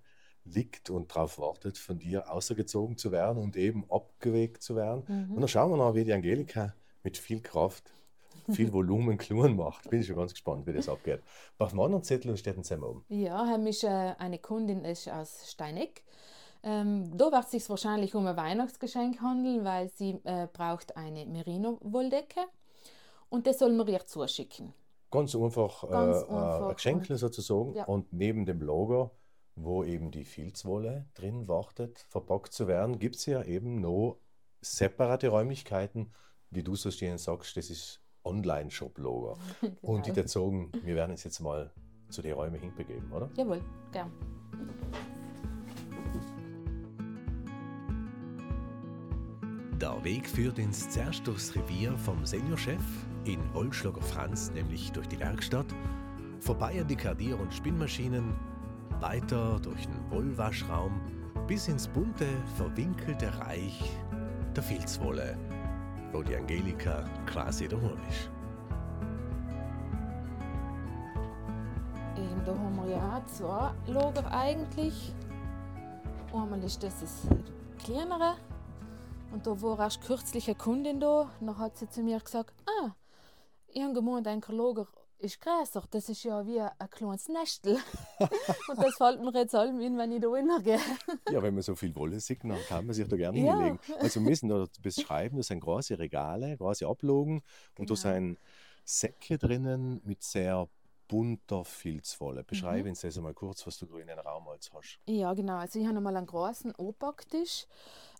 liegt 0.45 0.91
und 0.91 1.09
darauf 1.09 1.39
wartet, 1.39 1.79
von 1.79 1.97
dir 1.97 2.31
außergezogen 2.31 2.95
zu 2.95 3.11
werden 3.11 3.41
und 3.41 3.57
eben 3.57 3.89
abgewegt 3.89 4.61
zu 4.61 4.75
werden. 4.75 5.03
Mhm. 5.07 5.33
Und 5.33 5.41
dann 5.41 5.47
schauen 5.47 5.71
wir 5.71 5.77
noch, 5.77 5.95
wie 5.95 6.03
die 6.03 6.13
Angelika 6.13 6.75
mit 7.01 7.17
viel 7.17 7.41
Kraft, 7.41 7.91
viel 8.51 8.71
Volumen 8.71 9.17
Kluren 9.17 9.55
macht. 9.55 9.89
Bin 9.89 10.01
ich 10.01 10.05
schon 10.05 10.15
ganz 10.15 10.33
gespannt, 10.33 10.67
wie 10.67 10.73
das 10.73 10.87
abgeht. 10.87 11.23
Auf 11.57 11.71
dem 11.71 11.79
anderen 11.79 12.03
Zettel 12.03 12.37
steht 12.37 12.55
ein 12.55 12.63
Zimmer 12.63 12.89
oben. 12.89 13.03
Ja, 13.09 13.55
ist, 13.55 13.83
äh, 13.83 13.87
eine 14.19 14.37
Kundin 14.37 14.85
ist 14.85 15.09
aus 15.09 15.49
Steineck. 15.49 16.03
Ähm, 16.61 17.17
da 17.17 17.31
wird 17.31 17.45
es 17.45 17.49
sich 17.49 17.67
wahrscheinlich 17.67 18.13
um 18.13 18.27
ein 18.27 18.37
Weihnachtsgeschenk 18.37 19.21
handeln, 19.21 19.65
weil 19.65 19.89
sie 19.89 20.19
äh, 20.23 20.47
braucht 20.53 20.95
eine 20.97 21.25
Merino-Wolldecke 21.25 22.41
und 23.29 23.47
das 23.47 23.59
soll 23.59 23.73
man 23.73 23.87
ihr 23.87 24.05
zuschicken. 24.05 24.73
Ganz 25.11 25.35
einfach, 25.35 25.87
Ganz 25.89 26.17
äh, 26.23 26.25
einfach 26.25 26.67
ein 26.69 26.75
Geschenkle 26.75 27.17
sozusagen. 27.17 27.73
Ja. 27.75 27.85
Und 27.85 28.11
neben 28.13 28.45
dem 28.45 28.61
Logo, 28.61 29.11
wo 29.55 29.83
eben 29.83 30.11
die 30.11 30.25
Filzwolle 30.25 31.05
drin 31.13 31.47
wartet, 31.47 31.99
verpackt 32.09 32.53
zu 32.53 32.67
werden, 32.67 32.99
gibt 32.99 33.15
es 33.15 33.25
ja 33.25 33.43
eben 33.43 33.79
noch 33.79 34.17
separate 34.61 35.29
Räumlichkeiten, 35.29 36.11
wie 36.51 36.63
du 36.63 36.75
so 36.75 36.91
stehen 36.91 37.17
sagst, 37.17 37.55
das 37.57 37.69
ist 37.69 38.01
Online-Shop-Logo. 38.23 39.37
Und 39.81 40.05
die 40.05 40.11
Genau. 40.11 40.21
dir 40.23 40.27
sagen, 40.27 40.71
wir 40.83 40.95
werden 40.95 41.11
uns 41.11 41.23
jetzt 41.23 41.39
mal 41.39 41.71
zu 42.09 42.21
den 42.21 42.33
Räumen 42.33 42.59
hinbegeben, 42.59 43.11
oder? 43.11 43.29
Jawohl, 43.35 43.61
gern. 43.91 44.11
Der 49.79 50.03
Weg 50.03 50.27
führt 50.27 50.57
ins 50.57 50.89
zuerst 50.89 51.25
durchs 51.27 51.55
Revier 51.55 51.95
vom 51.97 52.25
Seniorchef, 52.25 52.81
in 53.27 53.53
Wollschlager 53.53 54.01
Franz, 54.01 54.51
nämlich 54.51 54.91
durch 54.91 55.07
die 55.07 55.19
Werkstatt, 55.19 55.65
vorbei 56.39 56.79
an 56.79 56.87
die 56.87 56.95
Kardier- 56.95 57.39
und 57.39 57.53
Spinnmaschinen, 57.53 58.33
weiter 58.99 59.59
durch 59.59 59.85
den 59.85 60.11
Wollwaschraum 60.11 60.99
bis 61.47 61.67
ins 61.67 61.87
bunte, 61.87 62.27
verwinkelte 62.55 63.37
Reich 63.39 63.91
der 64.55 64.63
Filzwolle, 64.63 65.37
wo 66.11 66.23
die 66.23 66.35
Angelika 66.35 67.03
quasi 67.25 67.67
daheim 67.67 67.99
ist. 68.09 68.29
Ähm, 72.17 72.41
da 72.45 72.51
haben 72.51 72.75
wir 72.75 72.95
ja 72.95 73.17
auch 73.17 73.25
zwei 73.25 73.71
Lager 73.91 74.31
eigentlich. 74.31 75.13
Einmal 76.33 76.63
ist 76.63 76.81
das 76.81 76.99
das 77.01 77.27
kleinere. 77.83 78.35
Und 79.31 79.45
da 79.45 79.61
war 79.61 79.79
erst 79.79 80.01
kürzlich 80.01 80.47
eine 80.47 80.55
Kundin 80.55 80.99
da. 80.99 81.29
Dann 81.39 81.57
hat 81.57 81.77
sie 81.77 81.89
zu 81.89 82.01
mir 82.01 82.19
gesagt, 82.19 82.53
ah, 82.65 82.91
gemeint, 83.93 84.27
ein 84.27 84.41
Lager 84.49 84.87
ist 85.19 85.41
größer. 85.41 85.83
Das 85.89 86.09
ist 86.09 86.23
ja 86.23 86.45
wie 86.45 86.59
ein 86.61 86.89
kleines 86.91 87.27
Nestel. 87.27 87.77
und 88.19 88.77
das 88.77 88.95
fällt 88.97 89.21
mir 89.21 89.31
jetzt 89.33 89.55
allem 89.55 89.79
in, 89.81 89.97
wenn 89.97 90.11
ich 90.11 90.21
da 90.21 90.35
hingehe. 90.35 90.79
ja, 91.31 91.41
wenn 91.41 91.53
man 91.53 91.63
so 91.63 91.75
viel 91.75 91.95
Wolle 91.95 92.19
sieht, 92.19 92.43
dann 92.43 92.57
kann 92.67 92.85
man 92.85 92.93
sich 92.93 93.07
da 93.07 93.15
gerne 93.15 93.39
Ja. 93.39 93.55
hinlegen. 93.55 93.79
Also 93.99 94.19
wir 94.19 94.29
müssen 94.29 94.49
da 94.49 94.65
beschreiben, 94.81 95.37
das 95.37 95.47
sind 95.47 95.59
große 95.61 95.97
Regale, 95.97 96.55
große 96.57 96.87
Ablogen 96.87 97.41
und 97.77 97.89
da 97.89 97.95
Genau. 97.95 97.95
sind 97.95 98.37
Säcke 98.85 99.37
drinnen 99.37 100.01
mit 100.05 100.23
sehr 100.23 100.69
bunter 101.07 101.63
Filzwolle. 101.63 102.43
Beschreibe 102.43 102.83
Mhm. 102.83 102.89
uns 102.89 103.01
das 103.01 103.17
einmal 103.17 103.33
kurz, 103.33 103.65
was 103.65 103.77
du 103.77 103.85
da 103.85 103.97
in 103.97 104.07
den 104.07 104.19
Raum 104.19 104.47
als 104.47 104.71
hast. 104.73 104.99
Ja, 105.07 105.33
genau. 105.33 105.57
Also 105.57 105.79
ich 105.79 105.85
habe 105.87 105.97
einmal 105.97 106.15
einen 106.15 106.25
großen 106.27 106.73
Obacktisch 106.75 107.65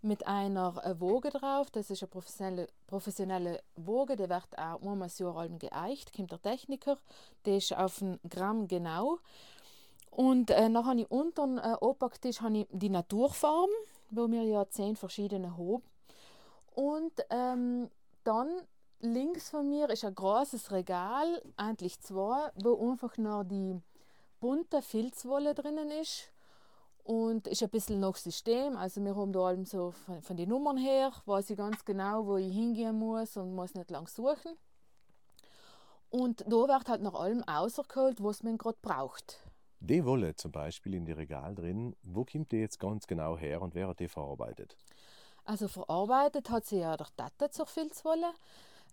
mit 0.02 0.26
einer 0.28 0.76
äh, 0.86 1.00
Woge 1.00 1.30
drauf. 1.30 1.70
Das 1.72 1.90
ist 1.90 2.04
eine 2.04 2.10
professionelle, 2.10 2.68
professionelle 2.88 3.62
Woge, 3.76 4.16
die 4.16 4.30
wird 4.30 4.58
auch 4.58 4.82
einmal 4.82 5.08
das 5.08 5.20
Jahr 5.20 5.36
allem 5.36 5.60
geeicht. 5.60 6.14
Kommt 6.16 6.32
der 6.32 6.42
Techniker, 6.42 6.98
der 7.46 7.58
ist 7.58 7.76
auf 7.76 8.02
ein 8.02 8.20
Gramm 8.30 8.68
genau. 8.68 9.20
Und 10.12 10.50
äh, 10.52 10.70
dann 10.72 10.86
habe 10.86 11.02
ich 11.02 11.12
unter 11.12 11.44
dem 11.46 11.58
äh, 11.58 11.76
ich 12.30 12.42
die 12.72 12.90
Naturfarben, 12.90 13.74
wo 14.10 14.28
wir 14.30 14.44
ja 14.44 14.68
zehn 14.70 14.96
verschiedene 14.96 15.58
haben. 15.58 15.82
Und 16.74 17.14
ähm, 17.30 17.90
dann 18.24 18.50
links 19.00 19.50
von 19.50 19.70
mir 19.70 19.90
ist 19.90 20.06
ein 20.06 20.16
großes 20.16 20.72
Regal, 20.72 21.42
eigentlich 21.56 22.00
zwei, 22.00 22.52
wo 22.56 22.90
einfach 22.92 23.18
noch 23.18 23.44
die 23.44 23.80
bunte 24.40 24.82
Filzwolle 24.82 25.54
drinnen 25.54 25.92
ist 25.92 26.32
und 27.04 27.48
ist 27.48 27.64
ein 27.64 27.70
bisschen 27.70 28.00
nach 28.00 28.16
System. 28.16 28.76
Also 28.76 29.04
wir 29.04 29.16
haben 29.16 29.32
da 29.32 29.40
allem 29.48 29.66
so 29.66 29.92
von, 29.92 30.22
von 30.22 30.38
den 30.38 30.50
Nummern 30.50 30.78
her, 30.78 31.12
weiß 31.26 31.50
ich 31.52 31.58
ganz 31.58 31.86
genau, 31.86 32.26
wo 32.26 32.38
ich 32.38 32.54
hingehen 32.54 32.98
muss 32.98 33.38
und 33.38 33.56
muss 33.56 33.74
nicht 33.74 33.92
lang 33.92 34.08
suchen. 34.08 34.58
Und 36.10 36.42
da 36.42 36.68
wird 36.68 36.88
halt 36.88 37.02
nach 37.02 37.16
allem 37.16 37.42
rausgeholt, 37.42 38.24
was 38.24 38.44
man 38.44 38.58
gerade 38.58 38.78
braucht. 38.82 39.40
Die 39.80 40.06
Wolle 40.06 40.36
zum 40.36 40.52
Beispiel 40.52 40.96
in 40.96 41.06
die 41.06 41.12
Regal 41.12 41.54
drin, 41.54 41.96
wo 42.02 42.26
kommt 42.26 42.52
die 42.52 42.58
jetzt 42.58 42.80
ganz 42.80 43.06
genau 43.06 43.38
her 43.38 43.62
und 43.62 43.76
wer 43.76 43.90
hat 43.90 44.00
die 44.00 44.08
verarbeitet? 44.08 44.76
Also 45.44 45.68
verarbeitet 45.68 46.50
hat 46.50 46.66
sie 46.66 46.80
ja 46.80 46.98
der 46.98 47.08
Tata 47.16 47.52
zur 47.52 47.68
Filzwolle. 47.68 48.34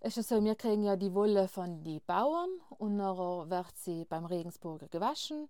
Es 0.01 0.17
ist 0.17 0.29
so, 0.29 0.43
wir 0.43 0.55
kriegen 0.55 0.83
ja 0.83 0.95
die 0.95 1.13
Wolle 1.13 1.47
von 1.47 1.83
den 1.83 2.01
Bauern 2.05 2.49
und 2.77 2.97
dann 2.99 3.49
wird 3.49 3.75
sie 3.77 4.05
beim 4.05 4.25
Regensburger 4.25 4.87
gewaschen. 4.87 5.47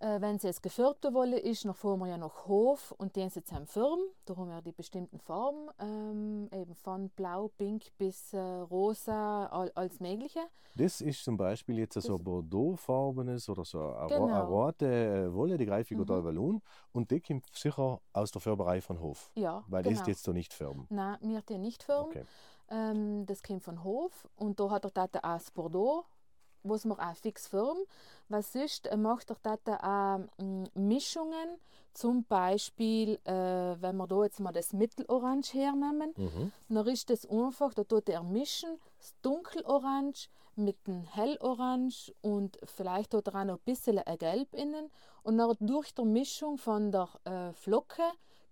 Äh, 0.00 0.20
wenn 0.20 0.38
sie 0.38 0.46
jetzt 0.46 0.62
gefärbte 0.62 1.12
Wolle 1.12 1.38
ist, 1.38 1.64
dann 1.64 1.74
fahren 1.74 1.98
wir 2.00 2.06
ja 2.06 2.18
nach 2.18 2.46
Hof 2.46 2.92
und 2.98 3.16
den 3.16 3.30
sie 3.30 3.42
zusammen 3.42 3.66
färben. 3.66 4.04
Da 4.26 4.36
haben 4.36 4.48
wir 4.48 4.62
die 4.62 4.70
bestimmten 4.72 5.18
Farben, 5.18 5.70
ähm, 5.80 6.48
eben 6.52 6.74
von 6.76 7.08
blau, 7.10 7.48
pink 7.56 7.86
bis 7.98 8.32
äh, 8.32 8.38
rosa, 8.38 9.46
all, 9.46 9.72
alles 9.74 9.98
Mögliche. 9.98 10.40
Das 10.76 11.00
ist 11.00 11.24
zum 11.24 11.36
Beispiel 11.36 11.78
jetzt 11.80 12.00
so 12.00 12.16
Bordeaux-farbenes 12.18 13.48
oder 13.48 13.64
so 13.64 13.80
eine, 13.94 14.06
Genau. 14.08 14.26
eine 14.26 14.42
rote 14.44 14.86
äh, 14.86 15.34
Wolle, 15.34 15.56
die 15.56 15.66
greife 15.66 15.94
ich 15.94 15.98
Mhm. 15.98 16.06
Ballon 16.06 16.62
und 16.92 17.10
die 17.10 17.20
kommt 17.20 17.46
sicher 17.56 18.00
aus 18.12 18.30
der 18.30 18.40
Färberei 18.40 18.80
von 18.80 19.00
Hof. 19.00 19.30
Ja, 19.34 19.64
Weil 19.66 19.82
genau. 19.82 19.94
das 19.94 20.02
ist 20.02 20.08
jetzt 20.08 20.22
so 20.22 20.32
nicht 20.32 20.52
färben. 20.52 20.86
Nein, 20.90 21.16
wir 21.22 21.42
die 21.42 21.58
nicht 21.58 21.82
färben. 21.82 22.10
Okay. 22.10 22.24
Ähm, 22.70 23.24
das 23.26 23.42
kommt 23.42 23.62
von 23.62 23.82
Hof 23.84 24.28
und 24.36 24.60
da 24.60 24.70
hat 24.70 24.84
der 24.84 24.92
Tata 24.92 25.18
auch 25.20 25.38
das 25.38 25.50
Bordeaux, 25.50 26.04
was 26.62 26.84
wir 26.84 26.98
auch 26.98 27.16
fix 27.16 27.46
färben. 27.48 27.84
Was 28.28 28.52
sonst 28.52 28.86
äh, 28.86 28.96
macht 28.96 29.30
der 29.30 29.40
Tata 29.42 29.76
auch 29.76 30.42
mm, 30.42 30.64
Mischungen, 30.74 31.58
zum 31.94 32.24
Beispiel, 32.24 33.18
äh, 33.24 33.32
wenn 33.80 33.96
wir 33.96 34.06
da 34.06 34.22
jetzt 34.22 34.38
mal 34.40 34.52
das 34.52 34.72
Mittelorange 34.72 35.46
hernehmen, 35.52 36.12
Mhm. 36.16 36.52
dann 36.68 36.86
ist 36.86 37.10
das 37.10 37.26
einfach, 37.28 37.74
da 37.74 37.84
tut 37.84 38.08
er 38.08 38.22
mischen, 38.22 38.78
das 38.98 39.14
Dunkelorange 39.22 40.28
mit 40.54 40.86
dem 40.86 41.02
Hellorange 41.02 42.12
und 42.20 42.58
vielleicht 42.64 43.14
hat 43.14 43.28
er 43.28 43.34
auch 43.40 43.44
noch 43.44 43.54
ein 43.58 43.64
bisschen 43.64 43.98
ein 43.98 44.18
Gelb 44.18 44.54
innen. 44.54 44.90
Und 45.22 45.38
dann 45.38 45.56
durch 45.60 45.92
die 45.94 46.04
Mischung 46.04 46.58
von 46.58 46.92
der 46.92 47.08
äh, 47.24 47.52
Flocke 47.52 48.02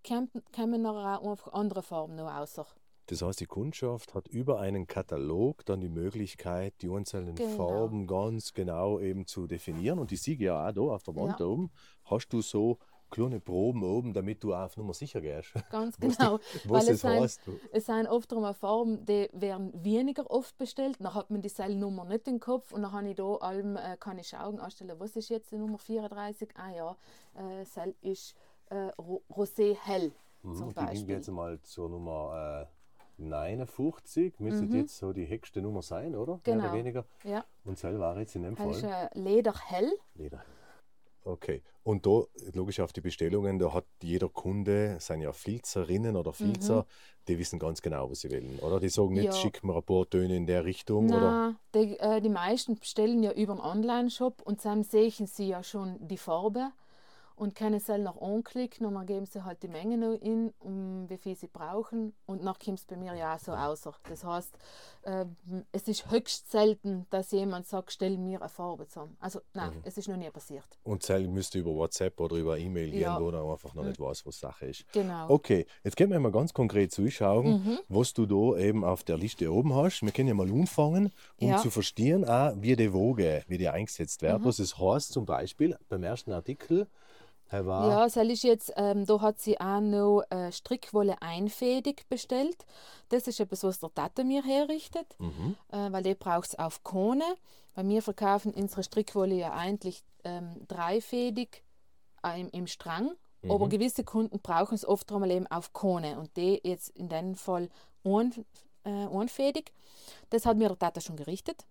kämen 0.02 0.30
dann 0.54 0.86
auch 0.86 1.30
einfach 1.32 1.52
andere 1.52 1.82
Farben 1.82 2.14
noch 2.16 2.26
raus. 2.28 2.60
Das 3.08 3.22
heißt, 3.22 3.40
die 3.40 3.46
Kundschaft 3.46 4.14
hat 4.14 4.26
über 4.28 4.58
einen 4.60 4.86
Katalog 4.86 5.64
dann 5.64 5.80
die 5.80 5.88
Möglichkeit, 5.88 6.74
die 6.82 6.90
einzelnen 6.90 7.36
Genau. 7.36 7.56
Farben 7.56 8.06
ganz 8.06 8.52
genau 8.52 8.98
eben 9.00 9.26
zu 9.26 9.46
definieren. 9.46 9.98
Und 9.98 10.10
die 10.10 10.16
siege 10.16 10.46
ja 10.46 10.68
auch 10.68 10.72
da 10.72 10.80
auf 10.80 11.02
der 11.04 11.14
Wand 11.14 11.38
Ja. 11.40 11.46
oben. 11.46 11.70
Hast 12.04 12.28
du 12.30 12.40
so 12.42 12.78
kleine 13.08 13.38
Proben 13.38 13.84
oben, 13.84 14.12
damit 14.12 14.42
du 14.42 14.52
auf 14.52 14.76
Nummer 14.76 14.92
sicher 14.92 15.20
gehst? 15.20 15.52
Ganz 15.70 15.96
genau. 16.00 16.38
Was 16.64 16.64
Weil 16.64 16.78
das 16.80 16.88
es 16.88 17.00
sind, 17.02 17.10
heißt. 17.10 17.40
es 17.70 17.86
sind 17.86 18.06
oft 18.08 18.32
einmal 18.32 18.54
Farben, 18.54 19.04
die 19.06 19.28
werden 19.32 19.72
weniger 19.84 20.28
oft 20.28 20.58
bestellt. 20.58 20.96
Dann 20.98 21.14
hat 21.14 21.30
man 21.30 21.40
die 21.42 21.74
Nummer 21.76 22.04
nicht 22.06 22.26
im 22.26 22.40
Kopf 22.40 22.72
und 22.72 22.82
dann 22.82 22.90
kann 22.90 23.06
ich 23.06 23.14
da 23.14 23.34
allem, 23.36 23.76
äh, 23.76 23.96
kann 24.00 24.18
ich 24.18 24.26
schauen, 24.28 24.58
anstellen, 24.58 24.96
was 24.98 25.14
ist 25.14 25.28
jetzt 25.28 25.52
die 25.52 25.58
Nummer 25.58 25.78
34? 25.78 26.48
Ah 26.56 26.70
ja, 26.72 26.96
äh, 27.38 27.62
ist 28.02 28.34
äh, 28.70 28.90
Ro 28.98 29.22
Rosé 29.30 29.76
hell 29.76 30.10
Mhm. 30.42 30.54
zum 30.54 30.66
Und 30.68 30.76
die 30.76 30.80
ging 30.80 30.86
Beispiel. 30.88 31.14
jetzt 31.14 31.28
mal 31.30 31.60
zur 31.62 31.88
Nummer 31.88 32.66
äh, 32.68 32.75
59. 33.18 34.34
Müsste 34.40 34.64
Mhm. 34.66 34.74
jetzt 34.76 34.98
so 34.98 35.12
die 35.12 35.28
höchste 35.28 35.60
Nummer 35.62 35.82
sein, 35.82 36.14
oder? 36.14 36.34
Mehr 36.34 36.40
Genau. 36.44 36.64
oder 36.64 36.72
weniger. 36.74 37.04
Ja, 37.24 37.44
Und 37.64 37.78
Zell 37.78 37.98
war 37.98 38.18
jetzt 38.18 38.36
in 38.36 38.42
dem 38.42 38.54
das 38.54 38.76
ist 38.76 38.82
Fall. 38.82 39.10
äh, 39.14 39.18
Leder 39.18 39.54
hell. 39.68 39.92
Leder. 40.14 40.42
Okay. 41.24 41.62
Und 41.82 42.06
da, 42.06 42.22
logisch 42.52 42.78
auf 42.78 42.92
die 42.92 43.00
Bestellungen, 43.00 43.58
da 43.58 43.72
hat 43.72 43.84
jeder 44.00 44.28
Kunde, 44.28 44.96
sind 45.00 45.22
ja 45.22 45.32
Filzerinnen 45.32 46.14
oder 46.16 46.32
Filzer, 46.32 46.86
die 47.26 47.36
wissen 47.38 47.58
ganz 47.58 47.82
genau, 47.82 48.08
was 48.10 48.20
sie 48.20 48.30
wollen, 48.30 48.60
oder? 48.60 48.78
Die 48.78 48.88
sagen 48.88 49.14
nicht, 49.14 49.22
Mhm. 49.22 49.26
Ja. 49.26 49.32
schick 49.32 49.64
mir 49.64 49.74
ein 49.74 49.82
paar 49.82 50.08
Töne 50.08 50.36
in 50.36 50.46
der 50.46 50.64
Richtung, 50.64 51.08
oder? 51.08 51.20
Nein, 51.20 51.56
die, 51.74 51.98
äh, 51.98 52.20
die 52.20 52.28
meisten 52.28 52.76
bestellen 52.76 53.24
ja 53.24 53.32
über 53.32 53.52
einen 53.54 53.60
Online-Shop 53.60 54.40
und 54.42 54.64
dann 54.64 54.84
sehen 54.84 55.26
sie 55.26 55.48
ja 55.48 55.64
schon 55.64 55.96
die 56.06 56.16
Farbe 56.18 56.70
und 57.36 57.54
können 57.54 57.74
es 57.74 57.88
noch 57.88 58.20
anklicken 58.20 58.86
und 58.86 58.94
dann 58.94 59.06
geben 59.06 59.26
sie 59.26 59.44
halt 59.44 59.62
die 59.62 59.68
Menge 59.68 59.98
noch 59.98 60.14
in, 60.14 60.52
um 60.58 61.08
wie 61.08 61.18
viel 61.18 61.36
sie 61.36 61.48
brauchen 61.48 62.14
und 62.24 62.44
dann 62.44 62.54
kommt 62.62 62.78
es 62.78 62.86
bei 62.86 62.96
mir 62.96 63.14
ja 63.14 63.34
auch 63.34 63.38
so 63.38 63.52
aus. 63.52 63.86
Das 64.08 64.24
heißt, 64.24 64.54
äh, 65.02 65.26
es 65.72 65.86
ist 65.86 66.10
höchst 66.10 66.50
selten, 66.50 67.06
dass 67.10 67.30
jemand 67.32 67.66
sagt, 67.66 67.92
stell 67.92 68.16
mir 68.16 68.40
eine 68.40 68.48
Farbe 68.48 68.88
zusammen. 68.88 69.16
Also 69.20 69.40
nein, 69.52 69.70
Mhm. 69.74 69.80
es 69.84 69.98
ist 69.98 70.08
noch 70.08 70.16
nie 70.16 70.30
passiert. 70.30 70.64
Und 70.82 71.02
Zell 71.02 71.28
müsste 71.28 71.58
über 71.58 71.72
WhatsApp 71.74 72.18
oder 72.20 72.36
über 72.36 72.58
E-Mail 72.58 72.90
gehen, 72.90 73.00
Ja. 73.02 73.20
wo 73.20 73.28
er 73.30 73.42
einfach 73.52 73.74
noch 73.74 73.82
Mhm. 73.82 73.88
nicht 73.90 74.00
weiß, 74.00 74.24
was 74.24 74.40
Sache 74.40 74.66
ist. 74.66 74.84
Genau. 74.92 75.28
Okay, 75.30 75.66
jetzt 75.84 75.96
können 75.96 76.12
wir 76.12 76.20
mal 76.20 76.32
ganz 76.32 76.54
konkret 76.54 76.90
zuschauen, 76.92 77.62
Mhm. 77.64 77.78
was 77.88 78.14
du 78.14 78.24
da 78.24 78.58
eben 78.58 78.82
auf 78.82 79.04
der 79.04 79.18
Liste 79.18 79.52
oben 79.52 79.74
hast. 79.74 80.00
Wir 80.02 80.10
können 80.12 80.28
ja 80.28 80.34
mal 80.34 80.50
anfangen, 80.50 81.12
um 81.38 81.48
Ja. 81.48 81.58
zu 81.58 81.70
verstehen, 81.70 82.24
auch, 82.24 82.54
wie 82.56 82.76
die 82.76 82.92
Woge, 82.94 83.44
wie 83.46 83.58
die 83.58 83.68
eingesetzt 83.68 84.22
wird. 84.22 84.40
Mhm. 84.40 84.44
Was 84.46 84.58
es 84.58 84.78
heißt 84.78 85.12
zum 85.12 85.26
Beispiel 85.26 85.76
beim 85.90 86.02
ersten 86.02 86.32
Artikel, 86.32 86.86
Ja, 87.88 88.04
das 88.04 88.16
ist 88.16 88.42
jetzt, 88.42 88.72
ähm, 88.76 89.06
da 89.06 89.20
hat 89.20 89.38
sie 89.40 89.60
auch 89.60 89.80
noch 89.80 90.22
äh, 90.30 90.50
Strickwolle 90.50 91.20
einfädig 91.22 92.08
bestellt. 92.08 92.66
Das 93.08 93.26
ist 93.28 93.38
etwas, 93.40 93.62
was 93.62 93.78
der 93.78 93.94
Tata 93.94 94.24
mir 94.24 94.42
herrichtet, 94.42 95.14
Mhm. 95.18 95.56
äh, 95.70 95.92
weil 95.92 96.02
die 96.02 96.14
braucht 96.14 96.48
es 96.48 96.58
auf 96.58 96.82
Kone. 96.82 97.24
Weil 97.74 97.88
wir 97.88 98.02
verkaufen 98.02 98.52
unsere 98.54 98.82
Strickwolle 98.82 99.34
ja 99.34 99.52
eigentlich 99.52 100.02
ähm, 100.24 100.66
dreifädig 100.66 101.62
äh, 102.24 102.40
im, 102.40 102.48
im 102.50 102.66
Strang. 102.66 103.12
Aber 103.44 103.66
Mhm. 103.66 103.70
gewisse 103.70 104.02
Kunden 104.02 104.40
brauchen 104.40 104.74
es 104.74 104.84
oft 104.84 105.12
einmal 105.12 105.30
eben 105.30 105.46
auf 105.46 105.72
Kone 105.72 106.18
und 106.18 106.36
die 106.36 106.60
jetzt 106.64 106.88
in 106.96 107.08
dem 107.08 107.36
Fall 107.36 107.68
ein, 108.04 108.32
äh, 108.84 109.06
einfädig. 109.06 109.72
Das 110.30 110.46
hat 110.46 110.56
mir 110.56 110.68
der 110.68 110.78
Tata 110.78 111.00
schon 111.00 111.16
gerichtet. 111.16 111.64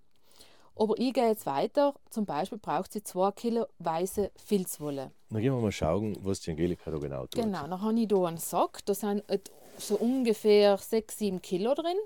Aber 0.78 0.98
ich 1.00 1.14
gehe 1.14 1.28
jetzt 1.28 1.46
weiter. 1.46 1.94
Zum 2.10 2.26
Beispiel 2.26 2.58
braucht 2.60 2.94
sie 2.94 3.02
2 3.04 3.32
Kilo 3.32 3.66
weiße 3.80 4.32
Filzwolle. 4.36 5.12
Dann 5.36 5.42
gehen 5.42 5.54
wir 5.54 5.60
mal 5.62 5.72
schauen, 5.74 6.18
was 6.22 6.40
die 6.40 6.52
Angelika 6.52 6.90
da 6.90 6.98
genau 6.98 7.26
tut. 7.26 7.44
Genau, 7.44 7.68
dann 7.68 7.82
habe 7.82 7.94
ich 8.00 8.08
hier 8.08 8.26
einen 8.26 8.38
Sack, 8.38 8.86
da 8.86 8.94
sind 8.94 9.22
so 9.78 9.96
ungefähr 9.96 10.78
6, 10.78 11.18
7 11.18 11.42
Kilo 11.42 11.74
drin. 11.74 11.98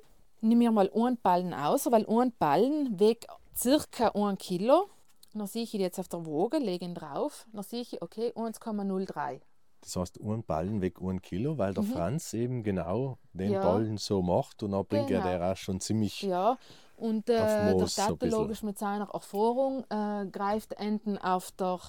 Nimm 0.41 0.57
mir 0.57 0.71
mal 0.71 0.89
einen 0.95 1.15
Ballen 1.17 1.53
aus, 1.53 1.85
weil 1.91 2.07
ein 2.09 2.33
Ballen 2.39 2.99
wiegt 2.99 3.27
circa 3.55 4.07
1 4.15 4.39
Kilo. 4.39 4.89
Dann 5.35 5.45
sehe 5.45 5.61
ich 5.61 5.75
ihn 5.75 5.81
jetzt 5.81 5.99
auf 5.99 6.07
der 6.07 6.25
Waage, 6.25 6.57
lege 6.57 6.85
ihn 6.85 6.95
drauf. 6.95 7.45
Dann 7.53 7.61
sehe 7.61 7.81
ich, 7.81 8.01
okay, 8.01 8.31
1,03. 8.35 9.41
Das 9.81 9.95
heißt, 9.95 10.19
ein 10.21 10.43
Ballen 10.43 10.81
weg 10.81 10.99
ein 10.99 11.21
Kilo, 11.21 11.59
weil 11.59 11.75
der 11.75 11.83
Franz 11.83 12.33
eben 12.33 12.63
genau 12.63 13.19
den 13.33 13.49
Mhm. 13.49 13.53
Ja. 13.53 13.61
Ballen 13.61 13.97
so 13.97 14.23
macht 14.23 14.63
und 14.63 14.71
dann 14.71 14.85
bringt 14.85 15.11
er 15.11 15.21
Genau. 15.21 15.37
der 15.37 15.51
auch 15.51 15.55
schon 15.55 15.79
ziemlich. 15.79 16.23
Ja, 16.23 16.57
und 16.97 17.29
äh, 17.29 17.35
der 17.35 17.73
Moos 17.75 17.95
so 17.95 18.17
logisch 18.21 18.63
mit 18.63 18.79
seiner 18.79 19.07
Erfahrung 19.13 19.85
äh, 19.91 20.25
greift 20.31 20.73
enten 20.73 21.19
auf 21.19 21.51
der, 21.51 21.79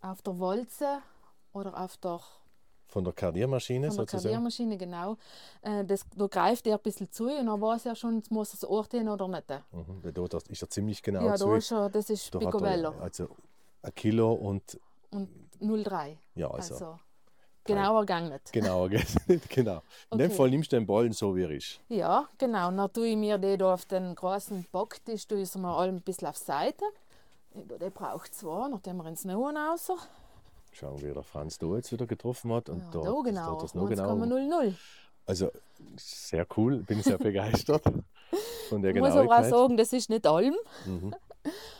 auf 0.00 0.22
der 0.22 0.38
Walze 0.38 0.98
oder 1.52 1.78
auf 1.78 1.96
der 1.98 2.20
Von 2.88 3.04
der 3.04 3.12
Kardiermaschine 3.12 3.88
Von 3.88 3.96
der 3.96 4.02
sozusagen. 4.04 4.22
Klaviermaschine, 4.22 4.76
genau. 4.76 5.16
Äh, 5.62 5.84
das, 5.84 6.04
da 6.16 6.26
greift 6.26 6.66
er 6.66 6.76
ein 6.76 6.82
bisschen 6.82 7.10
zu 7.10 7.24
und 7.28 7.46
dann 7.46 7.60
weiß 7.60 7.86
er 7.86 7.96
schon, 7.96 8.16
jetzt 8.16 8.30
muss 8.30 8.50
er 8.50 8.54
es 8.54 8.64
orten 8.64 9.08
oder 9.08 9.26
nicht. 9.28 9.48
Mhm. 9.72 10.02
weil 10.02 10.12
Da, 10.12 10.24
ist 10.48 10.62
er 10.62 10.70
ziemlich 10.70 11.02
genau 11.02 11.24
ja, 11.26 11.34
zu. 11.34 11.46
da 11.48 11.56
ist 11.56 11.72
er, 11.72 11.90
das 11.90 12.10
ist 12.10 12.34
Da 12.34 12.38
Picobello. 12.38 12.90
also 13.00 13.28
ein 13.82 13.94
Kilo 13.94 14.32
und 14.34 14.78
Und 15.10 15.28
0,3. 15.60 16.16
ja, 16.34 16.50
also, 16.50 16.74
Also, 16.74 16.98
Genauer 17.64 18.06
gang 18.06 18.30
nicht. 18.30 18.52
Genauer 18.52 18.88
nicht, 19.26 19.50
genau. 19.50 19.82
In 20.12 20.18
dem 20.18 20.26
Okay. 20.26 20.36
Fall 20.36 20.50
nimmst 20.50 20.70
du 20.70 20.76
den 20.76 20.86
Ballen 20.86 21.12
so 21.12 21.34
wie 21.34 21.42
er 21.42 21.50
ist. 21.50 21.80
Ja, 21.88 22.28
genau. 22.38 22.70
Dann 22.70 22.92
tue 22.92 23.08
ich 23.08 23.16
mir 23.16 23.38
den 23.38 23.58
da 23.58 23.74
auf 23.74 23.84
den 23.86 24.14
großen 24.14 24.64
Backtisch, 24.70 25.26
tue 25.26 25.40
ich 25.40 25.52
mal 25.56 25.88
ein 25.88 26.00
bisschen 26.00 26.28
auf 26.28 26.38
die 26.38 26.44
Den 27.56 27.92
braucht 27.92 28.34
zwei, 28.34 28.68
nachdem 28.68 28.98
wir 28.98 29.06
ins 29.06 29.24
Neuen 29.24 29.56
raus. 29.56 29.90
Schauen 30.72 31.00
wir, 31.00 31.10
wie 31.10 31.14
der 31.14 31.22
Franz 31.22 31.58
da 31.58 31.66
jetzt 31.74 31.90
wieder 31.90 32.06
getroffen 32.06 32.52
hat. 32.52 32.68
Und 32.68 32.80
Ja, 32.80 32.90
da, 32.90 33.00
da 33.00 33.20
genau, 33.22 33.60
das 33.60 33.74
noch 33.74 33.88
genau. 33.88 34.14
1,00. 34.14 34.74
Also 35.24 35.50
sehr 35.96 36.46
cool, 36.56 36.82
bin 36.82 37.02
sehr 37.02 37.18
begeistert 37.18 37.82
von 38.68 38.82
der 38.82 38.94
Ich 38.94 39.00
muss 39.00 39.10
aber 39.10 39.38
auch 39.38 39.44
sagen, 39.44 39.76
das 39.76 39.92
ist 39.92 40.10
nicht 40.10 40.26
allem. 40.26 40.54
Mhm. 40.84 41.14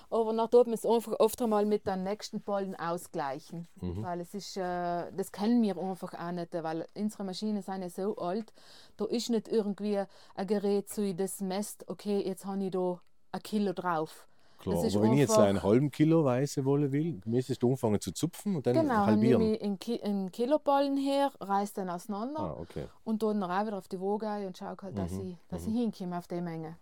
Aber 0.09 0.33
dann 0.33 0.51
tut 0.51 0.67
man 0.67 0.75
es 0.75 0.87
einfach 0.87 1.13
oft 1.19 1.41
einmal 1.43 1.67
mit 1.67 1.87
den 1.87 2.05
nächsten 2.05 2.41
Ballen 2.41 2.77
ausgleichen. 2.77 3.67
Mhm. 3.81 4.03
Weil 4.03 4.21
es 4.21 4.35
ist, 4.35 4.57
äh, 4.57 5.11
das 5.13 5.33
kennen 5.33 5.61
wir 5.63 5.77
einfach 5.77 6.15
auch 6.15 6.33
nicht, 6.33 6.55
weil 6.55 6.87
unsere 6.95 7.25
Maschinen 7.25 7.63
sind 7.63 7.83
ja 7.83 7.91
so 7.91 8.17
alt, 8.17 8.53
da 8.97 9.05
ist 9.07 9.31
nicht 9.31 9.49
irgendwie 9.49 10.03
ein 10.35 10.47
Gerät, 10.47 10.89
so 10.89 11.13
das 11.13 11.41
messt, 11.41 11.89
okay, 11.89 12.23
jetzt 12.25 12.47
habe 12.47 12.65
ich 12.65 12.71
da 12.71 13.01
ein 13.33 13.43
Kilo 13.43 13.73
drauf. 13.73 14.27
Klar, 14.71 14.85
aber 14.85 15.03
wenn 15.03 15.13
ich 15.13 15.19
jetzt 15.21 15.39
einen 15.39 15.63
halben 15.63 15.91
Kilo 15.91 16.25
weiße 16.25 16.65
Wolle 16.65 16.93
will, 16.93 17.21
müsstest 17.25 17.63
du 17.63 17.71
anfangen 17.71 18.01
zu 18.01 18.13
zupfen 18.13 18.57
und 18.57 18.67
dann 18.67 18.75
Genau, 18.75 18.89
dann 18.95 19.07
halbieren. 19.07 19.43
nehme 19.43 19.57
ich 19.57 19.63
einen, 19.63 19.79
Ki 19.79 20.03
einen 20.03 20.33
Kiloballen 20.33 20.97
her, 20.97 21.33
reiß 21.41 21.73
den 21.75 21.89
auseinander 21.91 22.41
Ah, 22.41 22.57
okay. 22.61 22.87
und 23.05 23.23
dann 23.23 23.43
auch 23.43 23.67
wieder 23.67 23.79
auf 23.79 23.89
die 23.89 24.01
Waage 24.01 24.47
und 24.47 24.57
schaue 24.59 24.77
halt, 24.83 24.99
dass, 24.99 25.13
Mhm, 25.13 25.29
ich, 25.31 25.37
dass 25.49 25.67
ich 25.67 25.73
hinkomme 25.75 26.19
auf 26.19 26.27
die 26.29 26.41
Menge. 26.41 26.77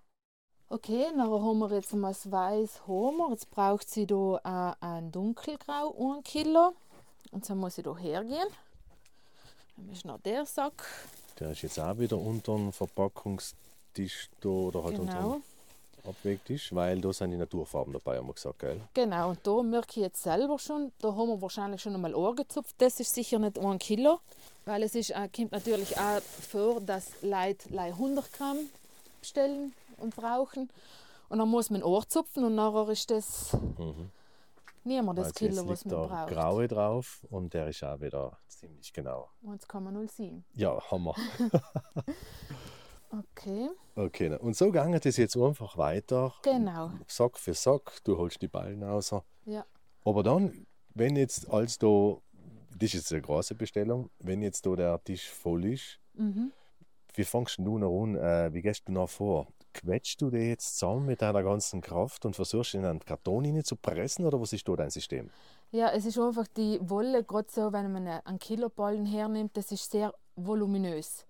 Okay, 0.69 1.05
dann 1.17 1.31
haben 1.31 1.59
wir 1.59 1.71
jetzt 1.73 1.95
mal 1.95 2.09
das 2.09 2.31
Weiß 2.31 2.81
wir. 2.87 3.31
Jetzt 3.31 3.51
braucht 3.51 3.89
sie 3.89 4.07
da 4.07 4.15
auch 4.17 4.75
ein 4.81 5.13
Dunkelgrau, 5.13 5.95
ein 6.17 6.23
Kilo. 6.25 6.73
Und 7.31 7.45
so 7.45 7.55
muss 7.55 7.79
ich 7.79 7.85
da 7.85 7.97
hergehen. 7.97 8.49
Dann 9.77 9.89
ist 9.91 10.05
noch 10.05 10.19
der 10.21 10.47
Sack. 10.47 10.85
Der 11.39 11.51
ist 11.51 11.63
jetzt 11.63 11.79
auch 11.79 11.99
wieder 11.99 12.17
unter 12.17 12.55
dem 12.57 12.73
Verpackungstisch 12.73 14.31
da 14.41 14.49
oder 14.49 14.85
halt 14.85 14.99
unter 14.99 15.17
Genau. 15.19 15.41
Dem 16.05 16.11
Abwegtisch, 16.11 16.75
weil 16.75 17.01
da 17.01 17.13
sind 17.13 17.31
die 17.31 17.37
Naturfarben 17.37 17.93
dabei, 17.93 18.19
haben 18.19 18.27
wir 18.27 18.35
gesagt, 18.35 18.59
gell? 18.61 18.81
Genau, 18.95 19.31
und 19.31 19.39
da 19.47 19.63
merke 19.63 19.91
ich 19.91 19.97
jetzt 19.97 20.23
selber 20.23 20.59
schon, 20.59 20.93
da 21.01 21.09
haben 21.15 21.29
wir 21.29 21.41
wahrscheinlich 21.43 21.81
schon 21.83 21.95
einmal 21.95 22.15
angezupft. 22.15 22.75
Das 22.79 23.01
ist 23.01 23.15
sicher 23.15 23.39
nicht 23.39 23.59
ein 23.59 23.79
Kilo, 23.79 24.21
weil 24.65 24.83
es 24.83 24.95
ist, 24.95 25.11
äh, 25.11 25.29
kommt 25.35 25.53
natürlich 25.53 25.99
auch 25.99 26.21
vor, 26.21 26.81
dass 26.81 27.11
Leute 27.23 27.69
lei 27.71 27.89
100 27.93 28.33
Gramm 28.33 28.59
bestellen 29.21 29.73
und 29.99 30.15
brauchen. 30.15 30.71
Und 31.29 31.39
dann 31.39 31.49
muss 31.49 31.71
man 31.71 31.83
Ohr 31.83 32.07
zupfen 32.09 32.45
und 32.45 32.55
nachher 32.55 32.89
ist 32.91 33.11
das 33.11 33.53
Mhm. 33.79 34.11
nicht 34.85 35.03
mehr 35.03 35.15
das 35.15 35.27
also 35.29 35.39
Kilo, 35.39 35.63
jetzt 35.63 35.69
was 35.69 35.85
man 35.87 36.09
braucht. 36.09 36.29
Graue 36.33 36.69
drauf 36.69 37.27
und 37.31 37.55
der 37.55 37.69
ist 37.69 37.83
auch 37.83 38.01
wieder 38.01 38.39
ziemlich 38.47 38.93
genau. 38.93 39.29
1,07. 39.47 40.43
Ja, 40.55 40.79
Hammer. 40.91 41.15
Okay, 43.19 43.71
Okay, 43.97 44.37
und 44.39 44.57
so 44.57 44.73
ging 44.73 44.95
es 44.95 45.17
jetzt 45.17 45.37
einfach 45.37 45.77
weiter. 45.79 46.35
genau. 46.43 46.91
Sack 47.07 47.39
für 47.39 47.55
Sack, 47.55 47.99
du 48.05 48.19
holst 48.19 48.43
die 48.43 48.49
Ballen 48.49 48.83
raus. 48.83 49.15
Ja. 49.45 49.65
Aber 50.05 50.23
dann, 50.25 50.67
wenn 50.95 51.15
jetzt 51.17 51.49
als 51.51 51.79
da, 51.79 52.17
das 52.77 52.89
ist 52.89 52.95
jetzt 52.95 53.13
eine 53.13 53.23
große 53.23 53.55
Bestellung, 53.55 54.11
wenn 54.19 54.43
jetzt 54.43 54.67
da 54.67 54.75
der 54.75 55.03
Tisch 55.05 55.31
voll 55.31 55.65
ist, 55.67 56.01
Mhm. 56.15 56.51
wie 57.15 57.25
fängst 57.25 57.59
du 57.59 57.79
noch 57.79 58.03
an, 58.03 58.17
äh, 58.17 58.53
wie 58.53 58.63
gehst 58.63 58.89
du 58.89 58.93
noch 58.93 59.09
vor? 59.09 59.47
Quetschst 59.73 60.21
du 60.21 60.31
die 60.31 60.39
jetzt 60.39 60.79
zusammen 60.79 61.07
mit 61.07 61.21
deiner 61.23 61.43
ganzen 61.43 61.81
Kraft 61.81 62.25
und 62.27 62.35
versuchst 62.37 62.75
in 62.75 62.85
einen 62.85 63.01
Karton 63.01 63.45
hinein 63.45 63.65
zu 63.65 63.77
pressen 63.77 64.25
oder 64.25 64.41
was 64.41 64.53
ist 64.53 64.67
da 64.69 64.75
dein 64.77 64.91
System? 64.91 65.31
Ja, 65.73 65.91
es 65.91 66.05
ist 66.05 66.19
einfach 66.19 66.47
die 66.49 66.79
Wolle, 66.83 67.25
gerade 67.25 67.49
so, 67.51 67.73
wenn 67.73 67.93
man 67.93 68.07
einen 68.07 68.39
Kiloballen 68.39 69.07
hernimmt, 69.07 69.57
das 69.57 69.73
ist 69.73 69.91
sehr 69.91 70.13
voluminös. 70.37 71.27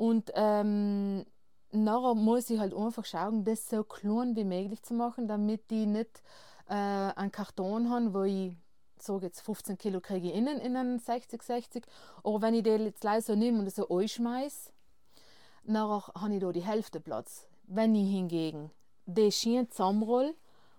Und 0.00 0.32
ähm, 0.34 1.26
nachher 1.72 2.14
muss 2.14 2.48
ich 2.48 2.58
halt 2.58 2.72
einfach 2.72 3.04
schauen, 3.04 3.44
das 3.44 3.68
so 3.68 3.84
klein 3.84 4.34
wie 4.34 4.44
möglich 4.44 4.82
zu 4.82 4.94
machen, 4.94 5.28
damit 5.28 5.70
ich 5.70 5.86
nicht 5.86 6.22
äh, 6.70 6.72
einen 6.72 7.30
Karton 7.30 7.90
habe, 7.90 8.14
wo 8.14 8.22
ich 8.22 8.56
sage 8.96 9.26
jetzt 9.26 9.42
15 9.42 9.76
Kilo 9.76 10.00
kriege 10.00 10.28
ich 10.28 10.34
innen 10.34 10.58
in 10.58 10.74
einen 10.74 11.00
60-60. 11.00 11.82
Aber 12.24 12.40
wenn 12.40 12.54
ich 12.54 12.62
den 12.62 12.86
jetzt 12.86 13.02
gleich 13.02 13.26
so 13.26 13.34
nehme 13.34 13.58
und 13.58 13.70
so 13.70 13.90
einschmeiße, 13.90 14.72
nachher 15.64 16.10
habe 16.18 16.34
ich 16.34 16.40
da 16.40 16.50
die 16.50 16.64
Hälfte 16.64 16.98
Platz. 16.98 17.46
Wenn 17.64 17.94
ich 17.94 18.10
hingegen 18.10 18.70
die 19.04 19.30
Schienen 19.30 19.70
zusammenrolle 19.70 20.34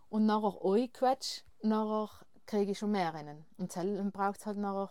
und 0.09 0.25
nachher 0.25 0.65
einquetsche, 0.65 1.43
nachher 1.61 2.09
kriege 2.47 2.71
ich 2.71 2.79
schon 2.79 2.89
mehr 2.89 3.13
rein. 3.13 3.45
Und 3.59 3.75
dann 3.75 4.11
braucht 4.11 4.39
es 4.39 4.47
halt 4.47 4.57
nachher 4.57 4.89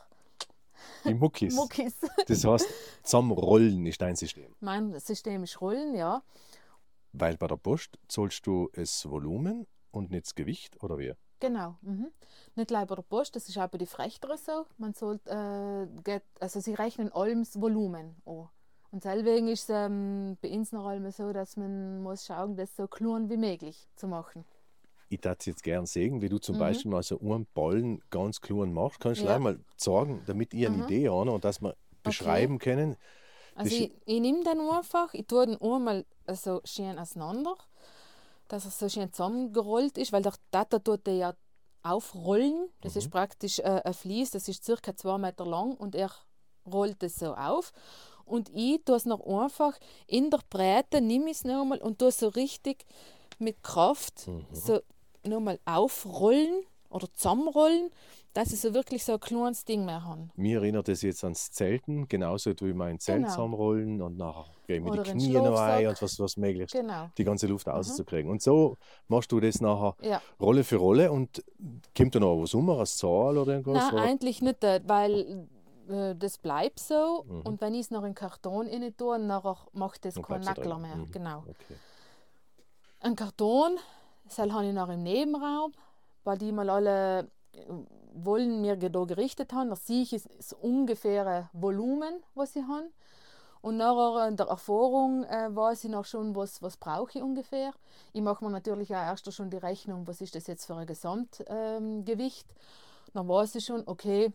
Die 1.05 1.14
Muckis. 1.14 1.55
Muckis. 1.55 1.95
Das 2.27 2.45
heißt, 2.45 2.69
zusammenrollen 3.03 3.87
ist 3.87 4.01
dein 4.01 4.16
System. 4.16 4.55
mein 4.61 4.99
System 5.01 5.45
ist 5.45 5.61
Rollen, 5.61 5.95
ja. 5.95 6.23
Weil 7.12 7.37
bei 7.37 7.47
der 7.47 7.57
Post 7.57 7.99
zahlst 8.09 8.47
du 8.47 8.71
das 8.73 9.09
Volumen 9.09 9.66
und 9.90 10.11
nicht 10.11 10.27
das 10.27 10.35
Gewicht, 10.35 10.83
oder 10.83 10.99
wie? 10.99 11.12
Genau. 11.40 11.77
Mhm. 11.81 12.09
Nicht 12.55 12.69
gleich 12.69 12.87
bei 12.87 12.95
der 12.95 13.03
Post, 13.03 13.35
das 13.35 13.49
ist 13.49 13.59
auch 13.59 13.69
bei 13.69 13.79
den 13.79 13.87
Frechtern 13.87 14.37
so. 14.37 14.66
Man 14.77 14.93
sollte, 14.95 15.31
äh, 15.31 16.03
geht, 16.03 16.23
also 16.38 16.61
sie 16.61 16.75
rechnen 16.75 17.11
allem 17.12 17.40
das 17.40 17.61
Volumen 17.61 18.16
an. 18.27 18.49
Und 18.93 19.05
deswegen 19.05 19.49
ist 19.49 19.71
es 19.71 19.71
ähm, 19.71 20.37
bei 20.43 20.51
uns 20.51 20.73
noch 20.73 20.87
einmal 20.87 21.12
so, 21.12 21.33
dass 21.33 21.57
man 21.57 22.03
muss 22.03 22.27
schauen, 22.27 22.57
das 22.57 22.77
so 22.77 22.87
klein 22.88 23.31
wie 23.31 23.37
möglich 23.37 23.88
zu 23.97 24.07
machen. 24.07 24.45
Ich 25.12 25.25
würde 25.25 25.38
jetzt 25.44 25.64
gerne 25.64 25.87
sehen, 25.88 26.23
wie 26.23 26.29
du 26.29 26.38
zum 26.38 26.55
Mhm. 26.55 26.61
Beispiel 26.61 26.90
mal 26.92 27.03
so 27.03 27.18
einen 27.18 27.46
Ballen 27.53 28.01
ganz 28.11 28.40
klein 28.40 28.73
machst. 28.73 29.01
Kannst 29.01 29.23
du 29.23 29.27
Ja. 29.27 29.38
mal 29.40 29.59
sagen, 29.77 30.23
damit 30.27 30.55
ich 30.55 30.64
eine 30.64 30.77
Mhm. 30.77 30.85
Idee 30.85 31.09
habe 31.09 31.33
und 31.33 31.44
dass 31.44 31.61
wir 31.61 31.75
beschreiben 32.05 32.59
können. 32.61 32.96
Also 33.57 33.75
ich, 33.75 33.92
ich 34.07 34.20
nehme 34.20 34.44
den 34.44 34.61
einfach, 34.61 35.12
ich 35.12 35.27
tue 35.27 35.46
den 35.46 35.61
einmal 35.61 36.07
so 36.33 36.61
schön 36.64 36.96
auseinander, 36.96 37.57
dass 38.46 38.64
er 38.66 38.70
so 38.70 38.88
schön 38.88 39.12
zusammengerollt 39.12 39.99
ist, 39.99 40.12
weil 40.12 40.23
der 40.23 40.35
Tata 40.53 40.79
tut 40.79 41.07
den 41.09 41.18
ja 41.18 41.35
aufrollen. 41.83 42.68
Das 42.83 42.94
ist 42.94 43.11
praktisch 43.11 43.59
äh, 43.59 43.83
ein 43.85 43.94
Vlies, 43.94 44.31
das 44.31 44.46
ist 44.49 44.64
circa 44.64 44.94
zwei 44.96 45.18
Meter 45.18 45.44
lang 45.44 45.75
und 45.75 45.96
er 45.96 46.11
rollt 46.70 47.03
es 47.03 47.16
so 47.16 47.35
auf. 47.35 47.73
Und 48.25 48.49
ich 48.55 48.85
tue 48.85 48.94
es 48.94 49.07
noch 49.07 49.27
einfach 49.27 49.77
in 50.07 50.31
der 50.31 50.38
Breite, 50.49 51.01
nehme 51.01 51.31
ich 51.31 51.38
es 51.38 51.44
nochmal 51.44 51.79
und 51.79 51.99
tue 51.99 52.12
so 52.12 52.29
richtig 52.29 52.85
mit 53.40 53.62
Kraft 53.64 54.31
so 54.53 54.81
nochmal 55.25 55.59
aufrollen 55.65 56.63
oder 56.89 57.13
zusammenrollen, 57.13 57.91
dass 58.33 58.53
ich 58.53 58.61
so 58.61 58.75
wirklich 58.75 59.05
so 59.05 59.15
ein 59.15 59.21
kleines 59.21 59.65
Ding 59.65 59.85
mehr 59.85 60.05
habe. 60.05 60.29
Mir 60.37 60.59
erinnert 60.59 60.87
das 60.89 61.03
jetzt 61.03 61.25
ans 61.25 61.51
Zelten, 61.51 62.07
genauso 62.09 62.51
ich 62.51 62.61
mein 62.75 62.99
Zelt 63.01 63.19
Genau. 63.19 63.29
zusammenrollen 63.31 64.01
und 64.03 64.17
nachher 64.17 64.47
gehe 64.69 64.77
ich 64.77 64.83
mit 64.83 64.93
Oder 64.93 65.03
den 65.03 65.19
den 65.19 65.27
Knien 65.29 65.43
noch 65.45 65.57
Schlafsack. 65.57 65.89
und 65.89 66.03
was, 66.03 66.21
was 66.21 66.37
möglichst 66.37 66.73
Genau. 66.75 67.11
die 67.19 67.25
ganze 67.25 67.47
Luft 67.49 67.67
rauszukriegen. 67.67 68.31
Und 68.31 68.41
so 68.41 68.77
machst 69.09 69.33
du 69.33 69.41
das 69.41 69.61
nachher 69.61 69.97
Ja. 70.03 70.23
Rolle 70.41 70.63
für 70.63 70.77
Rolle 70.77 71.11
und 71.11 71.43
kommt 71.97 72.15
da 72.15 72.21
noch 72.21 72.41
was 72.41 72.55
um, 72.55 72.71
eine 72.71 72.85
Zahl 72.85 73.37
oder 73.39 73.53
irgendwas? 73.55 73.83
Nein, 73.85 73.95
oder? 73.95 74.03
eigentlich 74.05 74.43
nicht, 74.43 74.63
äh, 74.63 74.81
weil 74.87 75.49
äh, 75.89 76.15
das 76.15 76.39
bleibt 76.39 76.79
so. 76.79 77.25
Mhm. 77.27 77.41
Und 77.43 77.61
wenn 77.61 77.75
ich 77.75 77.81
es 77.81 77.91
noch 77.91 78.05
in 78.05 78.15
Karton 78.15 78.69
rein 78.69 78.95
tue, 78.97 79.19
nachher 79.19 79.57
macht 79.73 80.05
das 80.05 80.15
keinen 80.23 80.45
Nackler 80.45 80.79
mehr. 80.79 80.95
Mhm. 80.97 81.11
Genau. 81.11 81.39
Okay. 81.49 81.75
Ein 83.01 83.17
Karton, 83.17 83.77
das 84.37 84.51
habe 84.51 84.66
ich 84.66 84.73
noch 84.73 84.88
im 84.88 85.03
Nebenraum, 85.03 85.73
weil 86.25 86.38
die 86.38 86.53
mal 86.53 86.71
alle 86.71 87.31
äh, 87.53 87.61
wollen 88.12 88.61
mir 88.61 88.77
da 88.77 89.05
gerichtet 89.05 89.53
haben. 89.53 89.71
Da 89.71 89.77
sehe 89.77 90.03
ich 90.03 90.11
das 90.11 90.53
ungefähre 90.53 91.49
Volumen, 91.53 92.23
was 92.35 92.53
sie 92.53 92.62
haben. 92.62 92.93
Und 93.62 93.77
nachher 93.77 94.29
in 94.29 94.37
der 94.37 94.47
Erfahrung 94.47 95.25
äh, 95.25 95.55
weiß 95.55 95.85
ich 95.85 95.90
noch 95.90 96.07
schon, 96.07 96.35
was, 96.35 96.62
was 96.62 96.79
brauche 96.79 97.19
ich 97.19 97.23
ungefähr. 97.23 97.73
Ich 98.12 98.23
mache 98.23 98.43
mir 98.43 98.51
natürlich 98.51 98.90
auch 98.95 99.01
erst 99.01 99.31
schon 99.33 99.51
die 99.51 99.59
Rechnung, 99.59 100.07
was 100.07 100.21
ist 100.23 100.35
das 100.35 100.47
jetzt 100.47 100.64
für 100.64 100.77
ein 100.77 100.87
Gesamtgewicht. 100.87 102.47
Ähm, 102.49 102.57
dann 103.12 103.29
weiß 103.29 103.57
ich 103.57 103.64
schon, 103.66 103.83
okay, 103.87 104.33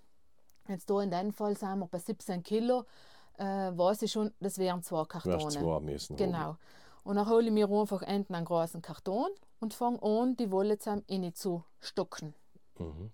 jetzt 0.68 0.90
da 0.90 1.02
in 1.02 1.10
dem 1.10 1.34
Fall 1.34 1.58
sind 1.58 1.80
wir 1.80 1.88
bei 1.88 1.98
17 1.98 2.44
Kilo, 2.44 2.84
äh, 3.38 3.44
weiß 3.44 4.04
ich 4.04 4.12
schon, 4.12 4.32
das 4.40 4.60
wären 4.60 4.84
zwei 4.84 5.06
Kartone. 5.06 5.50
zwei 5.50 5.80
müssen. 5.80 6.16
Genau. 6.18 6.58
Und 7.06 7.18
dann 7.18 7.30
hole 7.30 7.46
ich 7.46 7.52
mir 7.52 7.70
einfach 7.70 8.02
enten 8.02 8.34
einen 8.34 8.46
großen 8.46 8.82
Karton 8.82 9.30
und 9.60 9.76
fange 9.76 10.02
an, 10.02 10.36
die 10.38 10.52
Wolle 10.52 10.80
zusammen 10.80 11.34
zu 11.36 11.64
stocken. 11.80 12.34
Mhm. 12.80 13.12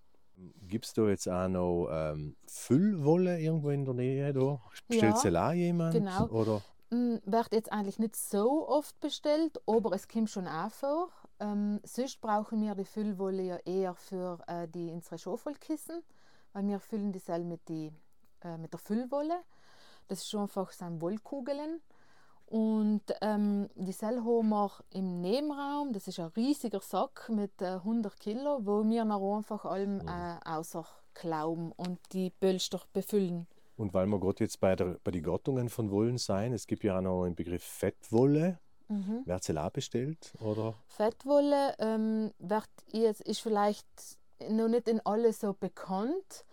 Gibt 0.68 0.86
es 0.86 0.94
da 0.94 1.08
jetzt 1.10 1.28
auch 1.28 1.50
noch 1.50 1.90
ähm, 1.92 2.36
Füllwolle 2.48 3.40
irgendwo 3.40 3.70
in 3.70 3.84
der 3.84 3.94
Nähe? 3.94 4.34
Da? 4.34 4.62
Bestellt 4.88 5.16
Ja, 5.16 5.18
sie 5.18 5.38
auch 5.38 5.52
jemand? 5.52 5.94
genau. 5.94 6.26
Oder? 6.30 6.62
Mm, 6.90 7.18
Wird 7.26 7.54
jetzt 7.54 7.72
eigentlich 7.72 8.00
nicht 8.00 8.16
so 8.16 8.68
oft 8.68 8.98
bestellt, 9.02 9.62
aber 9.68 9.92
es 9.94 10.08
kommt 10.08 10.30
schon 10.30 10.48
auch 10.48 10.72
vor. 10.72 11.10
Ähm, 11.42 11.82
sonst 11.84 12.22
brauchen 12.22 12.62
wir 12.62 12.74
die 12.76 12.86
Füllwolle 12.86 13.44
ja 13.44 13.58
eher 13.58 13.94
für 13.94 14.40
äh, 14.48 14.70
die 14.70 14.90
unsere 14.90 15.18
Schaufelkissen, 15.18 16.02
weil 16.54 16.66
wir 16.66 16.80
füllen 16.80 17.12
die 17.12 17.20
selber 17.20 17.46
mit, 17.46 17.68
die, 17.68 17.92
äh, 18.42 18.58
mit 18.58 18.72
der 18.72 18.80
Füllwolle. 18.80 19.42
Das 20.08 20.20
ist 20.20 20.30
schon 20.30 20.42
einfach 20.44 20.72
so 20.72 20.86
ein 20.86 21.02
Wollkugeln. 21.02 21.82
Und 22.52 23.04
ähm, 23.22 23.70
die 23.76 23.94
haben 23.94 24.50
wir 24.50 24.72
im 24.90 25.22
Nebenraum, 25.22 25.94
das 25.94 26.10
ist 26.10 26.20
ein 26.20 26.34
riesiger 26.36 26.82
Sack 26.82 27.30
mit 27.30 27.62
äh, 27.62 27.76
100 27.76 28.20
Kilo, 28.20 28.60
wo 28.66 28.84
wir 28.84 29.06
noch 29.06 29.38
einfach 29.38 29.64
allem 29.64 30.06
äh, 30.06 30.36
außer 30.44 30.86
klauben 31.14 31.72
und 31.72 31.98
die 32.12 32.30
Bölster 32.30 32.82
befüllen 32.92 33.48
Und 33.78 33.94
weil 33.94 34.06
wir 34.08 34.20
gerade 34.20 34.44
jetzt 34.44 34.60
bei, 34.60 34.76
der, 34.76 34.98
bei 35.02 35.12
den 35.12 35.24
Gattungen 35.24 35.70
von 35.70 35.92
Wollen 35.92 36.18
sein, 36.18 36.52
es 36.52 36.68
gibt 36.68 36.84
ja 36.84 36.98
auch 36.98 37.02
noch 37.02 37.24
einen 37.24 37.36
Begriff 37.36 37.64
Fettwolle. 37.64 38.60
Mhm. 38.90 39.22
Wird 39.24 39.44
sie 39.46 39.58
auch 39.58 39.70
bestellt? 39.70 40.34
Oder? 40.42 40.74
Fettwolle 40.88 41.74
ähm, 41.80 42.34
wird 42.38 42.68
jetzt, 42.92 43.22
ist 43.22 43.40
vielleicht 43.40 43.88
noch 44.50 44.68
nicht 44.68 44.90
in 44.90 45.00
alle 45.06 45.32
so 45.32 45.54
bekannt, 45.54 46.44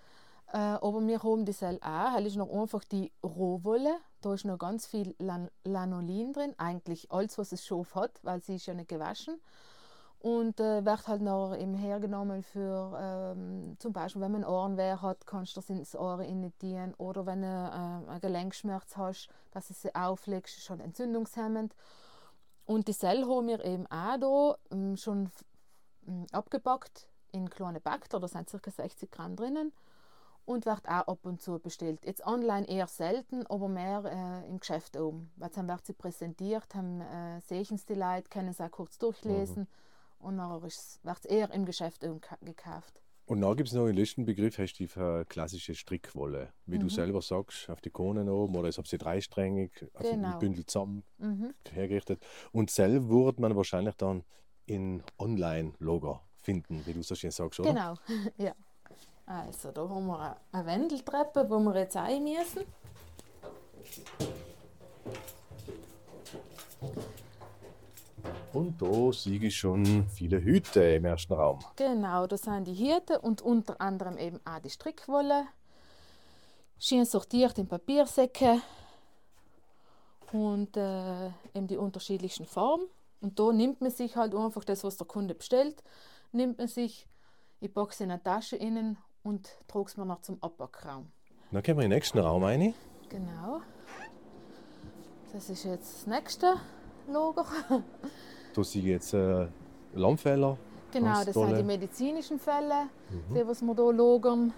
äh, 0.52 0.58
aber 0.58 1.04
wir 1.04 1.24
haben 1.24 1.44
das 1.44 1.60
halt 1.60 1.82
auch. 1.82 2.14
Das 2.14 2.26
ist 2.26 2.36
noch 2.36 2.52
einfach 2.52 2.84
die 2.84 3.10
Rohwolle. 3.24 3.96
Da 4.20 4.34
ist 4.34 4.44
noch 4.44 4.58
ganz 4.58 4.86
viel 4.86 5.14
Lan 5.18 5.50
Lanolin 5.64 6.32
drin, 6.32 6.54
eigentlich 6.58 7.10
alles, 7.12 7.38
was 7.38 7.52
es 7.52 7.64
schon 7.64 7.86
hat, 7.94 8.18
weil 8.22 8.42
sie 8.42 8.56
ist 8.56 8.66
ja 8.66 8.74
nicht 8.74 8.88
gewaschen. 8.88 9.40
Und 10.20 10.58
äh, 10.58 10.84
wird 10.84 11.06
halt 11.06 11.22
noch 11.22 11.54
eben 11.56 11.74
hergenommen 11.74 12.42
für, 12.42 12.98
ähm, 13.00 13.76
zum 13.78 13.92
Beispiel, 13.92 14.20
wenn 14.20 14.32
man 14.32 14.44
Ohrenweh 14.44 14.96
hat, 14.96 15.24
kannst 15.26 15.56
du 15.56 15.60
das 15.60 15.70
ins 15.70 15.94
Ohr 15.94 16.20
initiieren. 16.22 16.94
Oder 16.94 17.24
wenn 17.24 17.42
du 17.42 17.46
äh, 17.46 18.10
einen 18.10 18.20
Gelenkschmerz 18.20 18.96
hast, 18.96 19.28
dass 19.52 19.68
du 19.68 19.74
sie 19.74 19.94
auflegst, 19.94 20.58
ist 20.58 20.64
schon 20.64 20.80
entzündungshemmend. 20.80 21.72
Und 22.66 22.88
die 22.88 22.94
Zelle 22.94 23.28
haben 23.28 23.46
wir 23.46 23.64
eben 23.64 23.86
auch 23.86 24.18
da 24.18 24.74
ähm, 24.74 24.96
schon 24.96 25.30
ähm, 26.08 26.26
abgepackt 26.32 27.08
in 27.30 27.48
kleine 27.48 27.80
Bakter, 27.80 28.18
da 28.18 28.26
sind 28.26 28.50
ca. 28.50 28.70
60 28.70 29.12
Gramm 29.12 29.36
drinnen 29.36 29.72
und 30.48 30.64
wird 30.64 30.88
auch 30.88 31.06
ab 31.06 31.18
und 31.26 31.42
zu 31.42 31.58
bestellt. 31.58 32.00
Jetzt 32.06 32.26
online 32.26 32.66
eher 32.66 32.86
selten, 32.86 33.46
aber 33.46 33.68
mehr 33.68 34.42
äh, 34.44 34.48
im 34.48 34.58
Geschäft 34.58 34.96
oben. 34.96 35.30
Weil 35.36 35.50
dann 35.50 35.68
wird 35.68 35.84
sie 35.84 35.92
präsentiert, 35.92 36.74
haben 36.74 37.02
äh, 37.02 37.40
sehen 37.40 37.78
die 37.86 37.94
Leute, 37.94 38.28
können 38.30 38.48
es 38.48 38.60
auch 38.60 38.70
kurz 38.70 38.96
durchlesen 38.96 39.64
mhm. 40.20 40.26
und 40.26 40.38
dann 40.38 40.62
wird 40.62 40.72
es 40.72 41.24
eher 41.26 41.50
im 41.52 41.66
Geschäft 41.66 42.02
oben 42.02 42.22
gekauft. 42.40 43.02
Und 43.26 43.42
dann 43.42 43.54
gibt 43.58 43.68
es 43.68 43.74
noch 43.74 43.84
einen 43.84 43.98
letzten 43.98 44.24
Begriff, 44.24 44.56
hast 44.56 44.72
du 44.78 44.86
die 44.86 45.24
klassische 45.26 45.74
Strickwolle. 45.74 46.54
Wie 46.64 46.76
mhm. 46.76 46.84
du 46.84 46.88
selber 46.88 47.20
sagst, 47.20 47.68
auf 47.68 47.82
die 47.82 47.90
Kohlen 47.90 48.30
oben 48.30 48.56
oder 48.56 48.70
ich 48.70 48.78
habe 48.78 48.88
sie 48.88 48.96
dreisträngig, 48.96 49.70
also 49.92 50.12
genau. 50.12 50.38
Bündel 50.38 50.64
zusammen 50.64 51.04
mhm. 51.18 51.52
hergerichtet. 51.70 52.24
Und 52.52 52.70
selber 52.70 53.10
wurde 53.10 53.42
man 53.42 53.54
wahrscheinlich 53.54 53.96
dann 53.96 54.24
in 54.64 55.02
Online-Logo 55.18 56.20
finden, 56.36 56.86
wie 56.86 56.94
du 56.94 57.02
so 57.02 57.14
schön 57.14 57.32
sagst, 57.32 57.60
oder? 57.60 57.68
Genau, 57.68 57.94
ja. 58.38 58.54
Also, 59.28 59.72
da 59.72 59.82
haben 59.82 60.06
wir 60.06 60.36
eine 60.52 60.66
Wendeltreppe, 60.66 61.50
wo 61.50 61.58
wir 61.58 61.76
jetzt 61.80 61.96
rein 61.96 62.24
müssen. 62.24 62.64
Und 68.54 68.80
da 68.80 69.12
sehe 69.12 69.38
ich 69.38 69.54
schon 69.54 70.08
viele 70.08 70.40
Hüte 70.40 70.82
im 70.82 71.04
ersten 71.04 71.34
Raum. 71.34 71.58
Genau, 71.76 72.26
da 72.26 72.38
sind 72.38 72.68
die 72.68 72.74
Hüte 72.74 73.20
und 73.20 73.42
unter 73.42 73.78
anderem 73.82 74.16
eben 74.16 74.40
auch 74.46 74.60
die 74.60 74.70
Strickwolle. 74.70 75.44
Schön 76.78 77.04
sortiert 77.04 77.58
in 77.58 77.68
Papiersäcke 77.68 78.62
und 80.32 80.74
äh, 80.78 81.26
eben 81.52 81.66
die 81.66 81.76
unterschiedlichsten 81.76 82.46
Farben. 82.46 82.86
Und 83.20 83.38
da 83.38 83.52
nimmt 83.52 83.82
man 83.82 83.90
sich 83.90 84.16
halt 84.16 84.34
einfach 84.34 84.64
das, 84.64 84.84
was 84.84 84.96
der 84.96 85.06
Kunde 85.06 85.34
bestellt, 85.34 85.82
nimmt 86.32 86.56
man 86.56 86.68
sich, 86.68 87.06
ich 87.60 87.74
packe 87.74 87.92
es 87.92 88.00
in 88.00 88.10
eine 88.10 88.22
Tasche 88.22 88.56
innen 88.56 88.96
und 89.28 89.50
trage 89.68 89.84
es 89.86 89.96
mir 89.98 90.06
noch 90.06 90.22
zum 90.22 90.42
Abpackraum. 90.42 91.06
Dann 91.52 91.62
gehen 91.62 91.76
wir 91.76 91.84
in 91.84 91.90
den 91.90 91.96
nächsten 91.96 92.18
Raum 92.18 92.42
rein. 92.42 92.74
Genau. 93.10 93.60
Das 95.32 95.50
ist 95.50 95.64
jetzt 95.64 95.94
das 95.94 96.06
nächste 96.06 96.54
Lager. 97.06 97.44
da 98.54 98.60
ich 98.60 98.74
jetzt 98.74 99.12
äh, 99.12 99.46
Lammfäller. 99.94 100.56
Genau, 100.90 101.22
das 101.22 101.34
tolle. 101.34 101.48
sind 101.48 101.58
die 101.58 101.64
medizinischen 101.64 102.38
Fälle, 102.38 102.88
mhm. 103.10 103.34
die 103.34 103.46
was 103.46 103.60
wir 103.60 103.74
hier 103.74 103.92
lagern. 103.92 104.54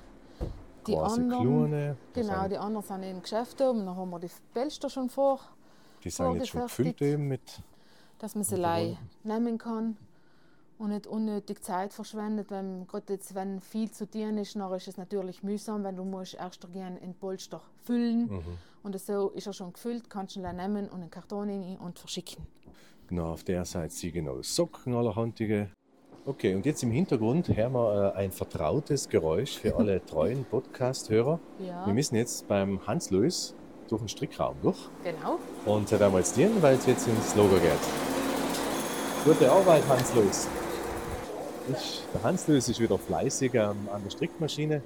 Die 0.86 0.94
Quasi 0.94 1.20
anderen, 1.20 1.42
Klune, 1.42 1.96
genau, 2.14 2.48
die 2.48 2.56
anderen 2.56 2.86
sind 2.86 3.02
im 3.02 3.20
Geschäft 3.20 3.60
oben. 3.60 3.84
Dann 3.84 3.96
haben 3.96 4.10
wir 4.10 4.20
die 4.20 4.30
Pelster 4.54 4.88
schon 4.88 5.10
vor. 5.10 5.40
Die 6.02 6.10
sind 6.10 6.34
jetzt 6.36 6.48
schon 6.48 6.62
gefüllt 6.62 7.02
eben 7.02 7.28
mit. 7.28 7.60
Dass 8.18 8.34
man 8.34 8.44
sie 8.44 8.96
nehmen 9.24 9.58
kann 9.58 9.96
und 10.80 10.90
nicht 10.90 11.06
unnötig 11.06 11.62
Zeit 11.62 11.92
verschwendet, 11.92 12.50
weil 12.50 12.86
gerade 12.86 13.12
jetzt, 13.12 13.34
wenn 13.34 13.60
viel 13.60 13.90
zu 13.90 14.10
tun 14.10 14.38
ist, 14.38 14.56
dann 14.56 14.72
ist 14.72 14.88
es 14.88 14.96
natürlich 14.96 15.42
mühsam, 15.42 15.84
wenn 15.84 15.94
du 15.94 16.04
musst 16.04 16.34
erst 16.34 16.66
in 16.74 17.14
Polster 17.14 17.60
füllen 17.84 18.30
mhm. 18.30 18.58
und 18.82 18.98
so 18.98 19.28
ist 19.30 19.46
er 19.46 19.52
schon 19.52 19.74
gefüllt, 19.74 20.08
kannst 20.08 20.36
du 20.36 20.40
ihn 20.40 20.56
nehmen 20.56 20.88
und 20.88 21.02
einen 21.02 21.10
Karton 21.10 21.50
rein 21.50 21.76
und 21.76 21.98
verschicken. 21.98 22.46
Genau, 23.08 23.32
auf 23.32 23.44
der 23.44 23.64
Seite 23.66 23.92
sehe 23.92 24.08
ich 24.08 24.14
genau 24.14 24.40
Socken 24.40 24.94
allerhandige. 24.94 25.70
Okay, 26.24 26.54
und 26.54 26.64
jetzt 26.64 26.82
im 26.82 26.92
Hintergrund 26.92 27.48
hören 27.48 27.72
wir 27.72 28.14
äh, 28.14 28.18
ein 28.18 28.30
vertrautes 28.30 29.08
Geräusch 29.08 29.58
für 29.58 29.76
alle 29.76 30.04
treuen 30.06 30.44
Podcast-Hörer. 30.44 31.40
Ja. 31.58 31.86
Wir 31.86 31.92
müssen 31.92 32.16
jetzt 32.16 32.48
beim 32.48 32.86
Hans-Louis 32.86 33.54
durch 33.88 34.00
den 34.00 34.08
Strickraum 34.08 34.56
durch. 34.62 34.78
Genau. 35.02 35.38
Und 35.66 35.90
da 35.90 36.00
werden 36.00 36.12
wir 36.12 36.20
jetzt 36.20 36.36
dienen, 36.36 36.62
weil 36.62 36.76
es 36.76 36.86
jetzt 36.86 37.06
ins 37.06 37.34
Logo 37.34 37.56
geht. 37.56 37.72
Gute 39.24 39.50
Arbeit, 39.50 39.82
Hans-Louis. 39.88 40.48
Ich, 41.72 42.02
der 42.14 42.22
Hans-Louis 42.22 42.68
ist 42.68 42.80
wieder 42.80 42.98
fleißig 42.98 43.54
ähm, 43.54 43.88
an 43.92 44.02
der 44.02 44.10
Strickmaschine. 44.10 44.82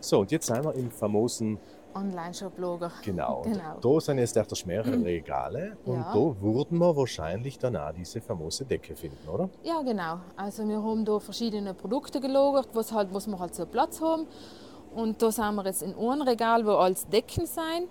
So, 0.00 0.20
und 0.20 0.30
jetzt 0.30 0.46
sind 0.46 0.64
wir 0.64 0.74
im 0.74 0.90
famosen 0.90 1.58
Online-Shop-Blogger. 1.94 2.92
Genau. 3.02 3.42
genau. 3.42 3.78
Da 3.80 4.00
sind 4.00 4.18
jetzt 4.18 4.38
auch 4.38 4.66
mehrere 4.66 5.02
Regale 5.02 5.76
und 5.84 5.96
ja. 5.96 6.12
da 6.12 6.42
würden 6.42 6.78
wir 6.78 6.96
wahrscheinlich 6.96 7.58
dann 7.58 7.76
auch 7.76 7.92
diese 7.92 8.20
famose 8.20 8.64
Decke 8.64 8.94
finden, 8.94 9.28
oder? 9.28 9.48
Ja, 9.64 9.80
genau. 9.82 10.18
Also 10.36 10.68
wir 10.68 10.82
haben 10.82 11.04
da 11.04 11.18
verschiedene 11.18 11.74
Produkte 11.74 12.20
gelagert, 12.20 12.68
was, 12.74 12.92
halt, 12.92 13.08
was 13.12 13.26
wir 13.26 13.38
halt 13.38 13.54
so 13.54 13.66
Platz 13.66 14.00
haben. 14.00 14.26
Und 14.94 15.20
da 15.20 15.30
sind 15.30 15.54
wir 15.54 15.64
jetzt 15.64 15.82
in 15.82 15.94
einem 15.94 16.22
Regal, 16.22 16.64
wo 16.66 16.72
alles 16.72 17.06
Decken 17.08 17.46
sein. 17.46 17.84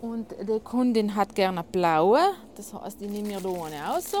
Und 0.00 0.32
die 0.32 0.58
Kundin 0.58 1.14
hat 1.14 1.34
gerne 1.34 1.62
blaue, 1.62 2.18
das 2.56 2.74
heißt, 2.74 3.00
die 3.00 3.06
nehmen 3.06 3.28
wir 3.28 3.40
da 3.40 3.48
eine 3.48 3.96
aus 3.96 4.12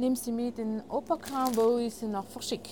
nehme 0.00 0.16
sie 0.16 0.32
mit 0.32 0.58
in 0.58 0.78
den 0.78 0.82
Operkram, 0.88 1.54
wo 1.54 1.78
ich 1.78 1.94
sie 1.94 2.06
noch 2.06 2.24
verschicke. 2.24 2.70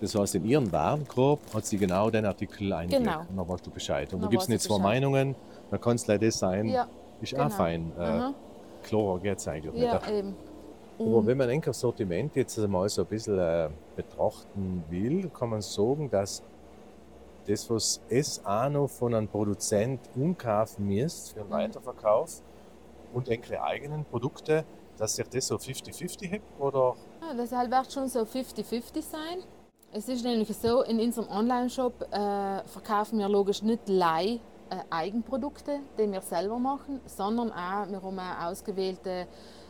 Das 0.00 0.14
heißt, 0.14 0.36
in 0.36 0.44
Ihren 0.44 0.70
Warenkorb 0.70 1.40
hat 1.52 1.66
sie 1.66 1.76
genau 1.76 2.08
den 2.08 2.24
Artikel 2.24 2.72
eingelegt. 2.72 3.04
Genau. 3.04 3.20
Und 3.20 3.36
dann 3.36 3.48
weißt 3.48 3.66
du 3.66 3.70
Bescheid. 3.70 4.14
Und 4.14 4.22
da 4.22 4.28
gibt 4.28 4.42
es 4.42 4.48
nicht 4.48 4.62
zwei 4.62 4.78
Meinungen, 4.78 5.34
dann 5.70 5.80
kann 5.80 5.96
es 5.96 6.06
leider 6.06 6.26
das 6.26 6.38
sein. 6.38 6.66
Ja, 6.66 6.86
ist 7.20 7.32
genau. 7.32 7.46
auch 7.46 7.50
fein. 7.50 7.92
Äh, 7.98 8.32
klarer 8.84 9.18
geht 9.18 9.38
es 9.38 9.48
eigentlich 9.48 9.74
ja, 9.74 9.94
nicht. 9.94 10.08
Eben. 10.08 10.36
Aber 11.00 11.26
wenn 11.26 11.38
man 11.38 11.48
ein 11.48 11.62
Sortiment 11.72 12.34
jetzt 12.36 12.58
mal 12.58 12.88
so 12.88 13.02
ein 13.02 13.08
bisschen 13.08 13.38
äh, 13.38 13.68
betrachten 13.96 14.84
will, 14.88 15.28
kann 15.30 15.50
man 15.50 15.62
sagen, 15.62 16.10
dass 16.10 16.42
das, 17.46 17.70
was 17.70 18.00
es 18.08 18.44
auch 18.44 18.68
noch 18.68 18.88
von 18.88 19.14
einem 19.14 19.28
Produzent 19.28 20.00
umkaufen 20.14 20.86
müsst 20.86 21.32
für 21.32 21.40
den 21.40 21.48
mhm. 21.48 21.52
Weiterverkauf 21.52 22.42
und 23.14 23.28
enkele 23.28 23.62
eigenen 23.62 24.04
Produkte, 24.04 24.64
dass 24.98 25.16
sich 25.16 25.28
das 25.28 25.46
so 25.46 25.56
50-50 25.56 26.32
hat? 26.32 26.40
Oder? 26.58 26.94
Ja, 27.22 27.34
das 27.34 27.52
halt 27.52 27.70
wird 27.70 27.92
schon 27.92 28.08
so 28.08 28.20
50-50 28.20 29.02
sein. 29.02 29.38
Es 29.92 30.08
ist 30.08 30.24
nämlich 30.24 30.54
so, 30.54 30.82
in 30.82 31.00
unserem 31.00 31.28
Online-Shop 31.28 32.02
äh, 32.12 32.62
verkaufen 32.68 33.18
wir 33.18 33.28
logisch 33.28 33.62
nicht 33.62 33.88
Leih 33.88 34.40
äh, 34.68 34.76
Eigenprodukte, 34.90 35.80
die 35.98 36.12
wir 36.12 36.20
selber 36.20 36.58
machen, 36.58 37.00
sondern 37.06 37.50
auch, 37.50 37.88
wir 37.88 38.02
haben 38.02 38.18
ein 38.18 38.36
ausgewählte, 38.44 39.26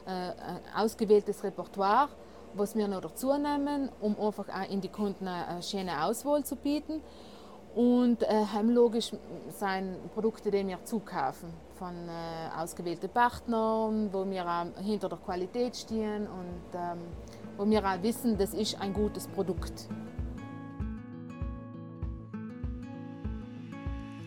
äh, 0.06 0.30
ausgewähltes 0.76 1.44
Repertoire, 1.44 2.08
was 2.54 2.74
wir 2.74 2.88
noch 2.88 3.00
dazu 3.00 3.32
nehmen, 3.34 3.90
um 4.00 4.18
einfach 4.20 4.48
auch 4.48 4.68
in 4.68 4.80
die 4.80 4.88
Kunden 4.88 5.28
eine 5.28 5.62
schöne 5.62 6.04
Auswahl 6.04 6.44
zu 6.44 6.56
bieten. 6.56 7.00
Und 7.76 8.22
äh, 8.24 8.62
logisch 8.64 9.12
sind 9.50 10.12
Produkte, 10.14 10.50
die 10.50 10.66
wir 10.66 10.84
zukaufen 10.84 11.67
von 11.78 11.94
äh, 12.08 12.60
ausgewählten 12.60 13.08
Partnern, 13.08 14.12
wo 14.12 14.28
wir 14.28 14.44
auch 14.46 14.82
hinter 14.82 15.08
der 15.08 15.18
Qualität 15.18 15.76
stehen 15.76 16.26
und 16.26 16.74
ähm, 16.74 16.98
wo 17.56 17.68
wir 17.68 17.84
auch 17.84 18.02
wissen, 18.02 18.36
das 18.36 18.54
ist 18.54 18.80
ein 18.80 18.92
gutes 18.92 19.26
Produkt. 19.28 19.88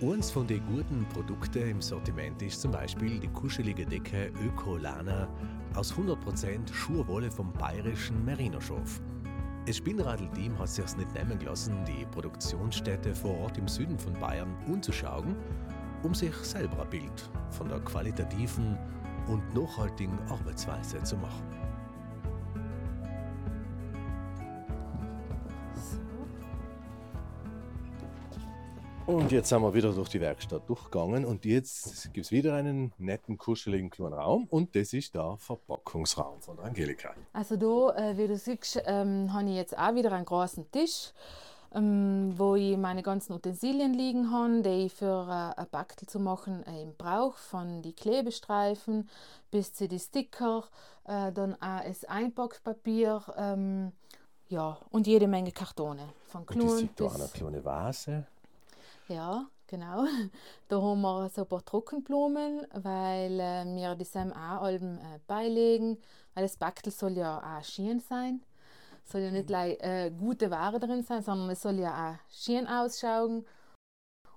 Eines 0.02 0.32
von 0.32 0.48
den 0.48 0.66
guten 0.66 1.06
Produkten 1.14 1.70
im 1.70 1.82
Sortiment 1.82 2.42
ist 2.42 2.60
zum 2.60 2.72
Beispiel 2.72 3.20
die 3.20 3.28
kuschelige 3.28 3.86
Decke 3.86 4.32
Ökolana 4.44 5.28
aus 5.76 5.94
100% 5.94 6.74
Schurwolle 6.74 7.30
vom 7.30 7.54
bayerischen 7.54 8.26
Merino-Schaf. 8.26 9.00
Das 9.68 9.78
Spinnradl-Team 9.78 10.58
hat 10.58 10.70
sich 10.70 10.98
nicht 10.98 11.14
nehmen 11.14 11.38
gelassen, 11.38 11.86
die 11.86 12.06
Produktionsstätte 12.08 13.14
vor 13.14 13.38
Ort 13.42 13.60
im 13.60 13.68
Süden 13.68 14.00
von 14.00 14.14
Bayern 14.14 14.58
umzuschauen, 14.66 15.36
um 16.04 16.14
sich 16.14 16.36
selber 16.36 16.82
ein 16.84 16.90
Bild 16.90 17.30
von 17.52 17.70
der 17.70 17.80
qualitativen 17.80 18.78
und 19.28 19.54
nachhaltigen 19.54 20.18
Arbeitsweise 20.30 21.02
zu 21.04 21.18
machen. 21.18 21.62
Und 29.12 29.30
jetzt 29.30 29.50
sind 29.50 29.62
wir 29.62 29.74
wieder 29.74 29.92
durch 29.92 30.08
die 30.08 30.22
Werkstatt 30.22 30.70
durchgegangen 30.70 31.26
und 31.26 31.44
jetzt 31.44 32.14
gibt 32.14 32.28
es 32.28 32.32
wieder 32.32 32.56
einen 32.56 32.94
netten, 32.98 33.38
kuscheligen 33.38 33.90
kleinen 33.90 34.14
Raum 34.14 34.48
und 34.50 34.74
das 34.74 34.94
ist 34.94 35.16
der 35.16 35.36
Verpackungsraum 35.38 36.40
von 36.42 36.58
Angelika. 36.60 37.14
Also 37.34 37.58
da, 37.58 38.12
äh, 38.12 38.18
wie 38.18 38.28
du 38.28 38.38
siehst, 38.38 38.82
ähm, 38.86 39.34
habe 39.34 39.50
ich 39.50 39.56
jetzt 39.56 39.78
auch 39.78 39.94
wieder 39.96 40.14
einen 40.14 40.24
großen 40.24 40.72
Tisch 40.72 41.12
ähm, 41.74 42.34
wo 42.38 42.56
ich 42.56 42.78
meine 42.78 43.04
ganzen 43.04 43.34
Utensilien 43.34 43.94
liegen 43.94 44.32
habe, 44.32 44.62
die 44.62 44.86
ich 44.86 44.94
für 44.94 45.28
äh, 45.30 45.60
ein 45.60 45.68
Backel 45.72 46.08
zu 46.08 46.20
machen 46.20 46.64
äh, 46.68 46.86
brauche, 46.98 47.38
von 47.38 47.82
die 47.82 47.94
Klebestreifen 47.94 49.10
bis 49.52 49.74
zu 49.74 49.88
die 49.88 50.00
Sticker, 50.00 50.66
äh, 51.06 51.32
dann 51.32 51.54
auch 51.56 51.84
das 51.86 52.04
Einpackpapier, 52.06 53.22
ähm, 53.38 53.92
ja, 54.50 54.78
und 54.90 55.08
jede 55.08 55.28
Menge 55.28 55.52
Kartone. 55.52 56.10
Von 56.28 56.44
Und 56.44 56.64
ich 56.64 56.72
sehe 56.72 56.90
da 56.96 57.08
eine 57.08 57.28
kleine 57.30 57.64
Vase. 57.64 58.26
Ja, 59.08 59.46
genau. 59.68 60.06
Da 60.68 60.82
haben 60.82 61.02
wir 61.02 61.30
so 61.30 61.42
ein 61.42 61.48
paar 61.48 61.64
Trockenblumen, 61.64 62.68
weil 62.74 63.40
äh, 63.40 63.66
wir 63.76 63.96
die 63.96 64.06
Sam 64.06 64.32
auch 64.32 64.64
allem 64.64 64.98
äh, 64.98 65.20
beilegen, 65.28 65.98
weil 66.34 66.44
das 66.44 66.58
Backel 66.58 66.92
soll 66.92 67.14
ja 67.14 67.40
auch 67.40 67.64
schön 67.64 68.00
sein. 68.00 68.42
Soll 69.06 69.22
ja 69.22 69.32
nicht 69.32 69.48
gleich 69.48 69.78
äh, 69.82 70.12
gute 70.12 70.50
Ware 70.52 70.80
drin 70.80 71.04
sein, 71.04 71.22
sondern 71.22 71.50
es 71.50 71.62
soll 71.62 71.80
ja 71.80 72.12
auch 72.12 72.34
schön 72.34 72.68
ausschauen. 72.68 73.46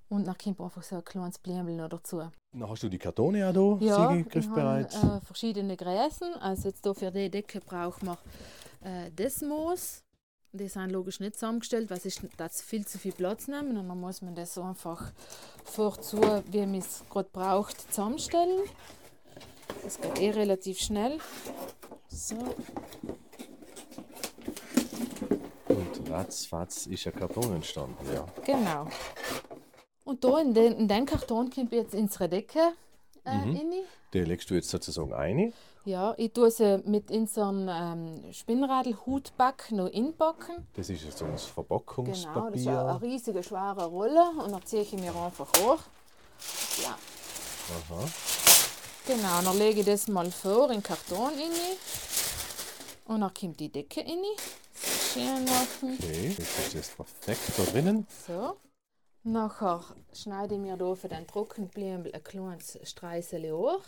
Und 0.09 0.27
dann 0.27 0.37
kommt 0.37 0.61
einfach 0.61 0.83
so 0.83 0.96
ein 0.96 1.05
kleines 1.05 1.38
Blümchen 1.38 1.77
noch 1.77 1.88
dazu. 1.88 2.18
Dann 2.53 2.68
hast 2.68 2.83
du 2.83 2.88
die 2.88 2.98
Kartone 2.98 3.48
auch 3.48 3.79
da, 3.79 3.85
Ja, 3.85 4.11
Sigi, 4.11 4.24
griffbereit. 4.24 4.94
habe 5.03 5.16
äh, 5.16 5.20
verschiedene 5.27 5.77
Gräsen. 5.77 6.35
Also 6.40 6.68
jetzt 6.68 6.85
hier 6.85 6.94
für 6.94 7.11
die 7.11 7.31
Decke 7.31 7.61
brauchen 7.61 8.07
wir 8.09 8.18
äh, 8.83 9.11
das 9.14 9.40
Moos. 9.42 10.03
Die 10.53 10.68
sind 10.68 10.90
logisch 10.90 11.18
nicht 11.18 11.35
zusammengestellt, 11.35 11.90
weil 11.90 11.98
es 12.05 12.20
das 12.37 12.62
viel 12.62 12.87
zu 12.87 12.98
viel 12.98 13.11
Platz 13.12 13.48
nehmen. 13.48 13.77
Und 13.77 13.88
dann 13.88 13.98
muss 14.00 14.22
man 14.22 14.37
das 14.37 14.55
so 14.55 14.62
einfach 14.62 15.12
vorzu, 15.64 16.20
wie 16.50 16.61
man 16.61 16.77
es 16.77 17.03
gerade 17.11 17.29
braucht, 17.33 17.81
zusammenstellen. 17.92 18.61
Das 19.83 20.00
geht 20.00 20.20
eh 20.20 20.31
relativ 20.31 20.79
schnell. 20.79 21.18
So, 22.09 22.37
ratzfatz 26.14 26.87
ist 26.87 27.07
ein 27.07 27.14
Karton 27.14 27.55
entstanden, 27.57 28.07
ja. 28.14 28.24
genau. 28.44 28.87
Und 30.05 30.22
da 30.24 30.38
in 30.38 30.53
den, 30.55 30.72
in 30.74 30.88
den 30.88 31.07
Karton 31.07 31.50
kommt 31.50 31.72
jetzt 31.72 31.94
unsere 31.94 32.29
Decke 32.29 32.72
äh, 33.24 33.35
Mhm. 33.37 33.57
rein. 33.57 33.72
Den 34.12 34.27
legst 34.27 34.48
du 34.50 34.55
jetzt 34.55 34.68
sozusagen 34.70 35.12
ein. 35.14 35.53
Ja, 35.87 36.14
ich 36.16 36.33
tue 36.33 36.50
sie 36.50 36.83
mit 36.87 37.11
unserem 37.11 37.68
ähm, 37.70 38.33
Spinnradl-Hutback 38.33 39.70
noch 39.72 39.88
inpacken. 39.88 40.66
Das 40.74 40.88
ist 40.88 41.03
jetzt 41.05 41.18
so 41.18 41.27
das 41.27 41.42
Genau, 41.42 41.55
Verpackungspapier. 41.55 42.50
das 42.53 42.61
ist 42.61 42.68
eine 42.68 43.03
riesige, 43.03 43.42
schwere 43.42 43.87
Rolle 43.87 44.31
und 44.42 44.53
dann 44.53 44.64
ziehe 44.64 44.83
ich 44.83 44.92
mir 44.92 45.14
einfach 45.14 45.48
hoch. 45.59 45.79
Ja, 46.83 46.96
Aha. 47.90 48.05
genau, 49.07 49.42
dann 49.42 49.59
lege 49.59 49.81
ich 49.81 49.87
das 49.87 50.09
mal 50.09 50.31
vor 50.31 50.66
in 50.70 50.74
den 50.81 50.83
Karton 50.83 51.27
rein. 51.33 51.77
Und 53.07 53.20
dann 53.20 53.35
kommt 53.35 53.61
die 53.61 53.68
Decke 53.70 54.00
rein. 54.00 54.22
Schön 55.14 55.44
machen. 55.44 55.96
Okay, 55.96 56.35
das 56.37 56.59
ist 56.59 56.74
jetzt 56.74 56.96
perfekt 56.96 57.40
da 57.57 57.62
drinnen. 57.70 58.05
So. 58.27 58.57
Nachher 59.22 59.85
schneide 60.12 60.57
ich 60.57 60.61
mir 60.61 60.77
da 60.77 60.92
für 60.96 61.07
den 61.07 61.24
Trockenblümel 61.24 62.12
ein 62.12 62.24
kleines 62.24 62.77
Streusel 62.83 63.53
hoch. 63.53 63.85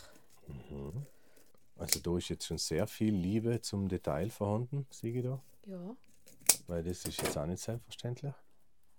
Also 1.75 1.99
da 1.99 2.17
ist 2.17 2.29
jetzt 2.29 2.45
schon 2.45 2.57
sehr 2.57 2.87
viel 2.87 3.13
Liebe 3.13 3.59
zum 3.59 3.89
Detail 3.89 4.29
vorhanden, 4.29 4.87
sehe 4.89 5.17
ich 5.17 5.23
da. 5.25 5.41
Ja. 5.65 5.97
Weil 6.67 6.83
das 6.83 7.03
ist 7.03 7.21
jetzt 7.21 7.37
auch 7.37 7.45
nicht 7.45 7.61
selbstverständlich. 7.61 8.33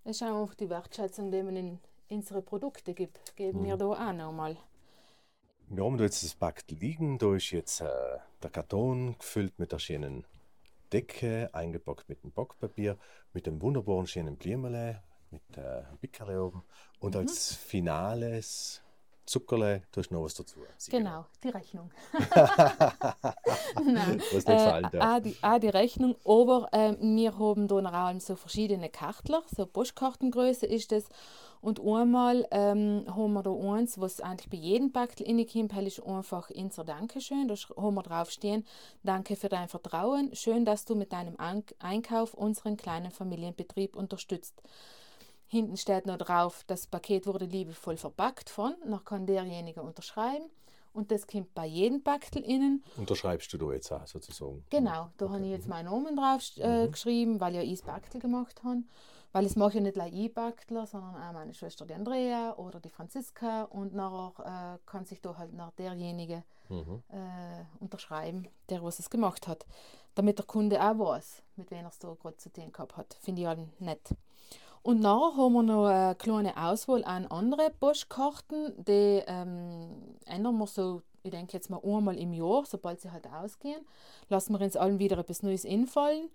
Das 0.05 0.17
ist 0.17 0.23
auch 0.23 0.53
die 0.53 0.69
Wertschätzung, 0.69 1.31
die 1.31 1.43
man 1.43 1.57
in 1.57 1.79
unsere 2.11 2.43
Produkte 2.43 2.93
gibt. 2.93 3.37
Geben 3.37 3.65
wir 3.65 3.79
da 3.79 3.87
auch 3.87 4.13
nochmal. 4.13 4.59
Wir 5.69 5.83
haben 5.83 5.97
da 5.97 6.05
jetzt 6.05 6.23
das 6.23 6.35
Backel 6.35 6.77
liegen. 6.77 7.17
Da 7.17 7.35
ist 7.35 7.53
jetzt 7.53 7.81
äh, 7.81 8.19
der 8.43 8.51
Karton 8.51 9.17
gefüllt 9.19 9.59
mit 9.59 9.73
der 9.73 9.79
schönen 9.79 10.27
Decke, 10.93 11.51
eingepackt 11.53 12.09
mit 12.09 12.23
dem 12.23 12.33
Backpapier, 12.33 12.99
mit 13.33 13.47
dem 13.47 13.61
wunderbaren 13.63 14.07
schönen 14.07 14.37
Blümele, 14.37 15.03
mit 15.31 15.43
äh, 15.57 15.83
Pickerle 16.01 16.43
oben. 16.43 16.63
Und 17.01 17.15
Mhm. 17.15 17.21
als 17.21 17.55
finales 17.55 18.83
Zuckerle 19.29 19.83
tust 19.93 20.11
noch 20.11 20.25
was 20.25 20.35
dazu. 20.35 20.61
Sieh 20.77 20.91
Genau, 20.91 21.27
die 21.43 21.51
Rechnung. 21.51 21.91
Nein, 23.85 24.23
Was 24.33 24.47
nicht 24.47 24.47
fallen 24.47 24.89
darf. 24.91 25.17
auch, 25.17 25.23
die, 25.23 25.37
auch 25.43 25.59
die 25.59 25.69
Rechnung, 25.69 26.17
aber 26.25 26.69
äh, 26.73 26.97
wir 27.01 27.39
haben 27.39 27.69
da 27.69 27.81
noch 27.81 28.21
so 28.21 28.37
verschiedene 28.37 28.89
Kartler, 28.89 29.43
so 29.55 29.67
Postkartengröße 29.67 30.67
ist 30.67 30.93
das. 30.93 31.05
Und 31.61 31.81
einmal 31.81 32.47
ähm, 32.53 33.05
haben 33.09 33.33
wir 33.33 33.43
da 33.43 33.51
eins, 33.53 34.01
was 34.01 34.21
eigentlich 34.21 34.49
bei 34.49 34.57
jedem 34.57 34.93
Backel 34.93 35.27
reinkommt, 35.27 35.73
das 35.73 35.99
ist 35.99 36.03
einfach 36.05 36.51
unser 36.51 36.85
Dankeschön. 36.85 37.49
Da 37.49 37.55
haben 37.77 37.95
wir 37.95 38.03
drauf 38.03 38.31
stehen, 38.31 38.65
danke 39.03 39.35
für 39.37 39.49
dein 39.49 39.69
Vertrauen, 39.69 40.35
schön, 40.35 40.65
dass 40.65 40.85
du 40.85 40.95
mit 40.95 41.13
deinem 41.13 41.37
Einkauf 41.81 42.35
unseren 42.35 42.77
kleinen 42.77 43.11
Familienbetrieb 43.11 43.97
unterstützt. 43.97 44.63
Hinten 45.49 45.77
steht 45.77 46.07
noch 46.07 46.19
drauf, 46.19 46.63
das 46.67 46.87
Paket 46.87 47.27
wurde 47.27 47.47
liebevoll 47.47 47.97
verpackt 47.97 48.51
von, 48.51 48.75
noch 48.87 49.05
kann 49.05 49.27
derjenige 49.27 49.83
unterschreiben. 49.83 50.45
Und 50.93 51.11
das 51.11 51.27
kommt 51.27 51.55
bei 51.55 51.67
jedem 51.67 52.03
Backel 52.03 52.43
innen. 52.43 52.83
Unterschreibst 52.97 53.53
du 53.53 53.59
da 53.59 53.73
jetzt 53.73 53.93
auch 53.93 54.07
sozusagen? 54.07 54.65
Genau, 54.71 55.11
da 55.17 55.29
habe 55.29 55.45
ich 55.45 55.51
jetzt 55.51 55.69
meinen 55.69 55.85
Namen 55.85 56.17
drauf 56.17 56.43
äh, 56.57 56.89
geschrieben, 56.89 57.41
weil 57.41 57.55
ich 57.57 57.81
ja 57.81 57.87
Backel 57.87 58.21
gemacht 58.21 58.63
habe. 58.65 58.83
Weil 59.33 59.45
es 59.45 59.57
mache 59.57 59.75
ja 59.75 59.81
nicht 59.83 59.97
nur 59.97 60.07
ich 60.07 60.33
Backler, 60.33 60.87
sondern 60.87 61.15
auch 61.15 61.33
meine 61.33 61.53
Schwester 61.53 61.85
die 61.85 61.93
Andrea 61.95 62.55
oder 62.57 62.81
die 62.81 62.89
Franziska. 62.89 63.65
Und 63.65 63.95
nachher 63.95 64.77
äh, 64.77 64.79
kann 64.87 65.05
sich 65.05 65.21
da 65.21 65.37
halt 65.37 65.53
nach 65.53 65.71
derjenige 65.73 66.43
Mhm. 66.71 67.03
äh, 67.09 67.65
unterschreiben, 67.81 68.47
der 68.69 68.83
was 68.83 68.99
es 68.99 69.09
gemacht 69.09 69.49
hat. 69.49 69.67
Damit 70.15 70.39
der 70.39 70.45
Kunde 70.47 70.79
auch 70.83 70.99
weiß, 70.99 71.43
mit 71.57 71.71
wem 71.71 71.85
er 71.85 71.89
es 71.89 71.99
da 71.99 72.15
gerade 72.21 72.37
zu 72.37 72.51
tun 72.53 72.73
gehabt 72.73 72.97
hat. 72.97 73.17
Finde 73.23 73.43
ich 73.43 73.47
halt 73.49 73.81
nett. 73.81 74.11
Und 74.83 75.01
nachher 75.01 75.37
haben 75.37 75.53
wir 75.55 75.63
noch 75.63 75.87
eine 75.87 76.15
kleine 76.15 76.57
Auswahl 76.57 77.05
an 77.05 77.27
andere 77.27 77.71
Postkarten, 77.71 78.73
die 78.85 79.23
ähm, 79.27 80.17
ändern 80.25 80.59
wir 80.59 80.67
so, 80.67 81.03
ich 81.23 81.31
denke 81.31 81.53
jetzt 81.55 81.69
mal 81.69 81.81
einmal 81.85 82.17
im 82.17 82.33
Jahr, 82.33 82.65
sobald 82.65 83.01
sie 83.01 83.11
halt 83.11 83.27
ausgehen. 83.27 83.85
Lassen 84.29 84.53
wir 84.53 84.65
uns 84.65 84.77
allen 84.77 84.99
wieder 84.99 85.19
etwas 85.19 85.43
Neues 85.43 85.67
einfallen. 85.67 86.31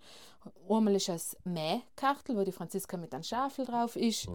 Einmal 0.68 0.94
ist 0.94 1.08
es 1.08 1.36
Mähkartel, 1.44 2.36
wo 2.36 2.44
die 2.44 2.52
Franziska 2.52 2.96
mit 2.96 3.12
einem 3.14 3.24
Schafel 3.24 3.64
drauf 3.64 3.96
ist. 3.96 4.28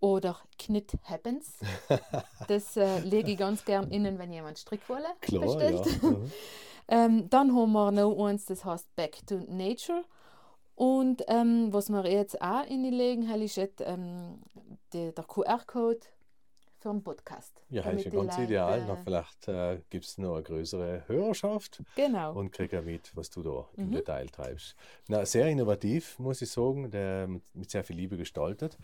Oder 0.00 0.36
Knit 0.58 0.92
Happens. 1.04 1.54
Das 2.48 2.76
äh, 2.78 3.00
lege 3.00 3.32
ich 3.32 3.38
ganz 3.38 3.64
gern 3.64 3.90
innen, 3.90 4.18
wenn 4.18 4.32
jemand 4.32 4.58
Strickwolle 4.58 5.04
Klar, 5.20 5.42
bestellt. 5.44 5.86
ja. 6.02 6.08
Mhm. 6.10 6.32
Ähm, 6.90 7.28
dann 7.28 7.54
haben 7.54 7.72
wir 7.72 7.92
noch 7.92 8.24
eins, 8.24 8.46
das 8.46 8.64
heißt 8.64 8.96
Back 8.96 9.18
to 9.26 9.40
Nature. 9.46 10.04
Und 10.78 11.24
ähm, 11.26 11.72
was 11.72 11.88
wir 11.90 12.06
jetzt 12.08 12.40
auch 12.40 12.62
reinlegen, 12.62 13.28
ist 13.42 13.56
jetzt, 13.56 13.80
ähm, 13.84 14.38
die, 14.92 15.12
der 15.12 15.24
QR-Code 15.24 15.98
für 16.78 16.90
einen 16.90 17.02
Podcast. 17.02 17.60
Ja, 17.68 17.82
ist 17.90 18.04
ja 18.04 18.10
die 18.12 18.16
ganz 18.16 18.36
Leute, 18.36 18.42
ideal. 18.44 18.84
Na, 18.86 18.94
vielleicht 18.94 19.48
äh, 19.48 19.80
gibt 19.90 20.04
es 20.04 20.18
noch 20.18 20.34
eine 20.34 20.44
größere 20.44 21.02
Hörerschaft 21.08 21.82
Genau. 21.96 22.32
und 22.34 22.52
kriegt 22.52 22.72
ja 22.72 22.80
mit, 22.80 23.10
was 23.16 23.28
du 23.28 23.42
da 23.42 23.66
im 23.76 23.88
Mhm. 23.88 23.92
Detail 23.92 24.28
treibst. 24.28 24.76
Na, 25.08 25.26
sehr 25.26 25.46
innovativ, 25.48 26.16
muss 26.20 26.42
ich 26.42 26.50
sagen, 26.52 26.88
der, 26.92 27.26
mit 27.54 27.68
sehr 27.68 27.82
viel 27.82 27.96
Liebe 27.96 28.16
gestaltet. 28.16 28.78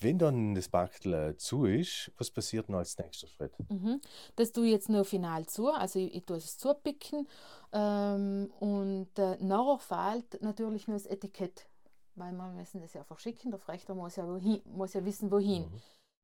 Wenn 0.00 0.18
dann 0.18 0.54
das 0.54 0.68
Backel 0.68 1.12
äh, 1.14 1.36
zu 1.36 1.64
ist, 1.64 2.12
was 2.16 2.30
passiert 2.30 2.68
dann 2.68 2.76
als 2.76 2.96
nächster 2.98 3.26
Schritt? 3.26 3.52
Mhm. 3.68 4.00
Das 4.36 4.52
tue 4.52 4.66
ich 4.66 4.72
jetzt 4.72 4.88
noch 4.88 5.04
final 5.04 5.46
zu, 5.46 5.68
also 5.68 5.98
ich, 5.98 6.14
ich 6.14 6.24
tue 6.24 6.36
es 6.36 6.56
zupicken 6.56 7.26
ähm, 7.72 8.50
und 8.60 9.18
äh, 9.18 9.36
nachher 9.40 9.78
fehlt 9.78 10.40
natürlich 10.42 10.86
nur 10.86 10.96
das 10.96 11.06
Etikett, 11.06 11.68
weil 12.14 12.32
wir 12.32 12.52
müssen 12.52 12.80
das 12.80 12.94
ja 12.94 13.02
verschicken, 13.02 13.50
der 13.50 13.58
Frechter 13.58 13.94
muss 13.94 14.16
ja, 14.16 14.26
wohin, 14.26 14.60
muss 14.66 14.94
ja 14.94 15.04
wissen, 15.04 15.30
wohin. 15.30 15.66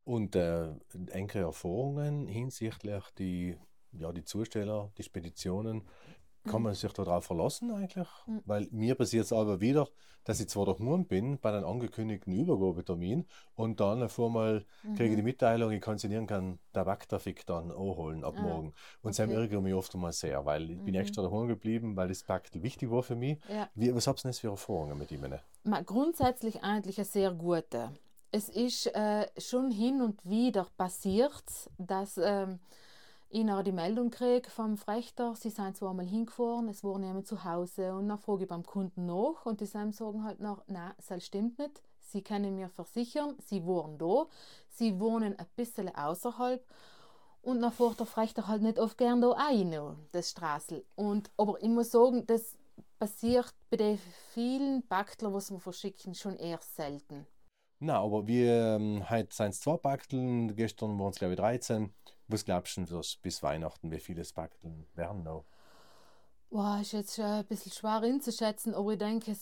Und 0.04 0.36
äh, 0.36 0.72
enge 1.10 1.34
Erfahrungen 1.34 2.26
hinsichtlich 2.28 3.02
die, 3.18 3.56
ja, 3.92 4.12
die 4.12 4.24
Zusteller, 4.24 4.92
die 4.98 5.02
Speditionen, 5.02 5.82
kann 6.44 6.62
man 6.62 6.74
sich 6.74 6.92
darauf 6.92 7.24
verlassen 7.24 7.70
eigentlich? 7.72 8.08
Mhm. 8.26 8.42
Weil 8.44 8.68
mir 8.70 8.94
passiert 8.94 9.24
es 9.24 9.32
aber 9.32 9.60
wieder, 9.60 9.88
dass 10.24 10.40
ich 10.40 10.48
zwar 10.48 10.64
daheim 10.66 11.04
bin 11.06 11.38
bei 11.38 11.50
einem 11.52 11.66
angekündigten 11.66 12.32
Übergabetermin 12.32 13.26
und 13.56 13.80
dann 13.80 14.02
auf 14.02 14.18
einmal 14.18 14.64
kriege 14.96 15.10
ich 15.10 15.16
die 15.16 15.22
Mitteilung, 15.22 15.70
ich 15.70 15.82
kann 15.82 15.98
sie 15.98 16.08
nirgends 16.08 16.58
Tabaktrafik 16.72 17.44
dann 17.46 17.70
anholen 17.70 18.24
ab 18.24 18.34
Ah, 18.38 18.42
morgen. 18.42 18.72
Und 19.02 19.18
das 19.18 19.20
okay. 19.20 19.34
ärgert 19.34 19.62
mich 19.62 19.74
oft 19.74 19.94
einmal 19.94 20.12
sehr, 20.12 20.44
weil 20.46 20.70
ich 20.70 20.78
bin 20.78 20.94
Mhm. 20.94 21.00
extra 21.00 21.22
daheim 21.22 21.46
geblieben, 21.48 21.94
weil 21.96 22.08
das 22.08 22.22
Backel 22.22 22.62
wichtig 22.62 22.90
war 22.90 23.02
für 23.02 23.16
mich. 23.16 23.38
Ja. 23.48 23.68
Wie, 23.74 23.94
was 23.94 24.06
habt 24.06 24.20
ihr 24.20 24.30
denn 24.30 24.32
für 24.32 24.48
Erfahrungen 24.48 24.96
mit 24.96 25.12
ihm? 25.12 25.26
Grundsätzlich 25.84 26.62
eigentlich 26.62 26.98
eine 26.98 27.04
sehr 27.04 27.32
gute. 27.32 27.92
Es 28.30 28.48
ist 28.48 28.86
äh, 28.94 29.26
schon 29.38 29.70
hin 29.70 30.00
und 30.02 30.24
wieder 30.24 30.66
passiert, 30.76 31.44
dass 31.78 32.18
ähm, 32.18 32.58
ich 33.34 33.42
nachher 33.42 33.64
die 33.64 33.72
Meldung 33.72 34.10
kriege 34.12 34.48
vom 34.48 34.76
Frechter, 34.76 35.34
sie 35.34 35.50
sind 35.50 35.76
zwar 35.76 35.92
mal 35.92 36.06
hingefahren, 36.06 36.68
es 36.68 36.84
war 36.84 37.00
niemand 37.00 37.26
zu 37.26 37.42
Hause 37.42 37.92
und 37.92 38.08
dann 38.08 38.18
frage 38.18 38.44
ich 38.44 38.48
beim 38.48 38.64
Kunden 38.64 39.06
nach 39.06 39.44
und 39.44 39.60
die 39.60 39.66
sagen 39.66 39.90
sagen 39.90 40.22
halt 40.22 40.38
noch, 40.38 40.62
nein, 40.68 40.92
das 41.08 41.26
stimmt 41.26 41.58
nicht. 41.58 41.82
Sie 41.98 42.22
können 42.22 42.54
mir 42.54 42.68
versichern, 42.68 43.34
sie 43.40 43.66
waren 43.66 43.98
da, 43.98 44.26
sie 44.68 45.00
wohnen 45.00 45.36
ein 45.36 45.46
bisschen 45.56 45.92
außerhalb 45.92 46.64
und 47.42 47.60
dann 47.60 47.72
fährt 47.72 47.98
der 47.98 48.06
Frechter 48.06 48.46
halt 48.46 48.62
nicht 48.62 48.78
oft 48.78 48.96
gern 48.98 49.20
da 49.20 49.32
rein, 49.32 49.96
das 50.12 50.30
Straßel. 50.30 50.84
Und, 50.94 51.32
aber 51.36 51.60
ich 51.60 51.68
muss 51.68 51.90
sagen, 51.90 52.24
das 52.28 52.56
passiert 53.00 53.52
bei 53.68 53.78
den 53.78 53.98
vielen 54.32 54.86
Backler, 54.86 55.34
was 55.34 55.50
wir 55.50 55.58
verschicken, 55.58 56.14
schon 56.14 56.36
eher 56.36 56.60
selten. 56.60 57.26
Na, 57.80 58.00
aber 58.00 58.26
wir, 58.26 58.76
ähm, 58.76 59.04
sind 59.08 59.50
es 59.50 59.60
zwei 59.60 59.76
Backeln, 59.76 60.54
gestern 60.56 60.98
waren 60.98 61.10
es 61.10 61.18
glaube 61.18 61.34
ich 61.34 61.40
13. 61.40 61.92
Was 62.28 62.44
glaubst 62.44 62.76
du 62.76 62.84
dass 62.84 63.16
bis 63.16 63.42
Weihnachten, 63.42 63.90
wie 63.90 63.98
viele 63.98 64.22
Backeln 64.34 64.86
werden 64.94 65.24
noch? 65.24 65.44
Boah, 66.50 66.78
ist 66.80 66.92
jetzt 66.92 67.18
äh, 67.18 67.22
ein 67.22 67.46
bisschen 67.46 67.72
schwer 67.72 68.00
einzuschätzen, 68.00 68.74
aber 68.74 68.92
ich 68.92 68.98
denke, 68.98 69.36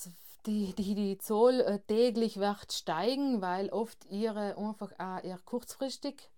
die, 0.46 0.74
die, 0.74 0.94
die 0.94 1.18
Zahl 1.18 1.60
äh, 1.60 1.78
täglich 1.80 2.38
wird 2.38 2.72
steigen, 2.72 3.40
weil 3.42 3.68
oft 3.68 4.04
ihre 4.06 4.56
einfach 4.56 4.92
auch 4.98 5.22
eher 5.22 5.38
kurzfristig 5.44 6.30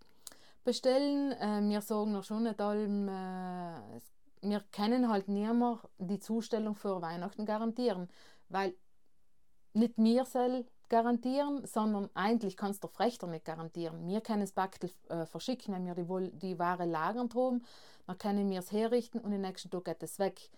bestellen. 0.64 1.32
Äh, 1.32 1.62
wir 1.68 1.80
sagen 1.80 2.12
noch 2.12 2.24
schon 2.24 2.42
nicht 2.42 2.60
allem, 2.60 3.08
äh, 3.08 4.00
wir 4.42 4.60
können 4.72 5.08
halt 5.08 5.28
niemand 5.28 5.80
die 5.98 6.18
Zustellung 6.18 6.74
für 6.74 7.00
Weihnachten 7.00 7.46
garantieren, 7.46 8.08
weil 8.48 8.74
nicht 9.72 9.94
wir 9.96 10.24
soll 10.24 10.66
garantieren, 10.88 11.66
sondern 11.66 12.08
eigentlich 12.14 12.56
kannst 12.56 12.82
du 12.82 12.88
der 12.88 12.94
Frechter 12.94 13.26
nicht 13.26 13.44
garantieren. 13.44 14.06
Wir 14.06 14.20
können 14.20 14.40
das 14.40 14.52
Backel 14.52 14.90
äh, 15.08 15.26
verschicken, 15.26 15.74
wenn 15.74 15.86
wir 15.86 15.94
die, 15.94 16.38
die 16.38 16.58
Ware 16.58 16.84
lagern 16.84 17.28
haben, 17.34 17.64
dann 18.06 18.18
können 18.18 18.50
wir 18.50 18.58
es 18.58 18.72
herrichten 18.72 19.20
und 19.20 19.30
den 19.30 19.40
nächsten 19.40 19.70
Tag 19.70 19.84
geht 19.84 20.02
es 20.02 20.18
weg. 20.18 20.50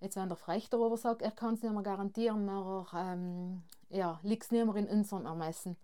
Jetzt, 0.00 0.16
wenn 0.16 0.28
der 0.28 0.36
Frechter 0.36 0.78
aber 0.78 0.96
sagt, 0.96 1.22
er 1.22 1.30
kann 1.30 1.54
es 1.54 1.62
nicht 1.62 1.72
mehr 1.72 1.82
garantieren, 1.82 2.46
dann 2.46 2.86
ähm, 2.94 3.62
ja, 3.90 4.18
liegt 4.22 4.44
es 4.44 4.50
nicht 4.50 4.64
mehr 4.64 4.76
in 4.76 4.88
unserem 4.88 5.26
Ermessen. 5.26 5.76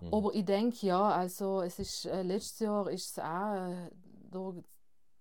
Mhm. 0.00 0.14
Aber 0.14 0.34
ich 0.34 0.44
denke, 0.44 0.86
ja, 0.86 1.08
also 1.08 1.62
es 1.62 1.78
ist, 1.78 2.06
äh, 2.06 2.22
letztes 2.22 2.60
Jahr 2.60 2.90
ist 2.90 3.12
es 3.12 3.18
auch 3.18 4.52
äh, 4.54 4.62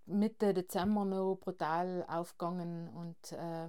Mitte 0.06 0.54
Dezember 0.54 1.06
noch 1.06 1.36
brutal 1.36 2.06
aufgegangen 2.08 2.90
und 2.90 3.32
äh, 3.32 3.68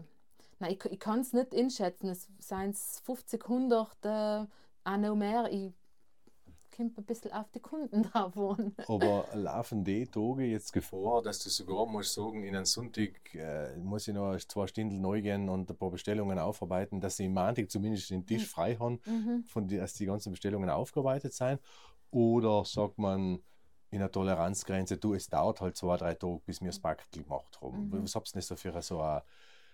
nein, 0.59 0.73
ich, 0.73 0.85
ich 0.93 1.01
kann 1.01 1.21
es 1.21 1.33
nicht 1.33 1.55
einschätzen. 1.55 2.09
Es 2.09 2.29
seien 2.39 2.75
50, 2.75 3.43
100, 3.45 4.05
äh, 4.05 4.47
auch 4.85 4.97
noch 4.97 5.17
mehr. 5.17 5.51
Ich 5.51 5.73
kommt 6.75 6.99
ein 6.99 7.05
bisschen 7.05 7.33
auf 7.33 7.51
die 7.51 7.61
Kunden 7.61 8.03
drauf 8.13 8.37
an. 8.37 8.75
Aber 8.89 9.27
laufen 9.35 9.85
die 9.85 10.07
Tage 10.07 10.45
jetzt 10.45 10.73
Gefahr, 10.73 11.23
dass 11.23 11.39
du 11.39 11.51
sogar 11.51 11.87
musst 11.87 12.15
sagen, 12.15 12.45
in 12.45 12.55
einem 12.55 12.65
Sonntag 12.65 13.35
äh, 13.35 13.77
muss 13.77 14.09
ich 14.09 14.15
noch 14.15 14.37
zwei 14.39 14.67
Stunden 14.67 15.01
neu 15.01 15.23
gehen 15.23 15.49
und 15.49 15.71
ein 15.71 15.77
paar 15.77 15.91
Bestellungen 15.91 16.39
aufarbeiten, 16.39 17.01
dass 17.01 17.17
sie 17.17 17.27
im 17.27 17.35
Montag 17.35 17.71
zumindest 17.71 18.11
den 18.11 18.27
Tisch 18.27 18.43
mhm. 18.43 18.49
frei 18.49 18.77
haben, 18.77 19.01
mhm. 19.05 19.45
von 19.45 19.69
die, 19.69 19.77
dass 19.77 19.95
die 19.95 20.07
ganzen 20.07 20.33
Bestellungen 20.33 20.71
aufgearbeitet 20.71 21.33
sind? 21.33 21.61
Oder 22.11 22.65
sagt 22.65 22.99
man, 22.99 23.41
in 23.91 24.01
der 24.01 24.11
Toleranzgrenze, 24.11 24.97
du, 24.97 25.15
es 25.15 25.29
dauert 25.29 25.61
halt 25.61 25.77
zwei, 25.77 25.97
drei 25.97 26.15
Tage, 26.15 26.41
bis 26.45 26.61
wir 26.61 26.69
das 26.69 26.81
Backel 26.81 27.07
gemacht 27.13 27.61
haben. 27.61 27.89
Mhm. 27.89 28.03
Was 28.03 28.15
habt 28.17 28.29
ihr 28.31 28.33
denn 28.33 28.43
so 28.43 28.57
für 28.57 28.83
so 28.83 29.01
eine, 29.01 29.23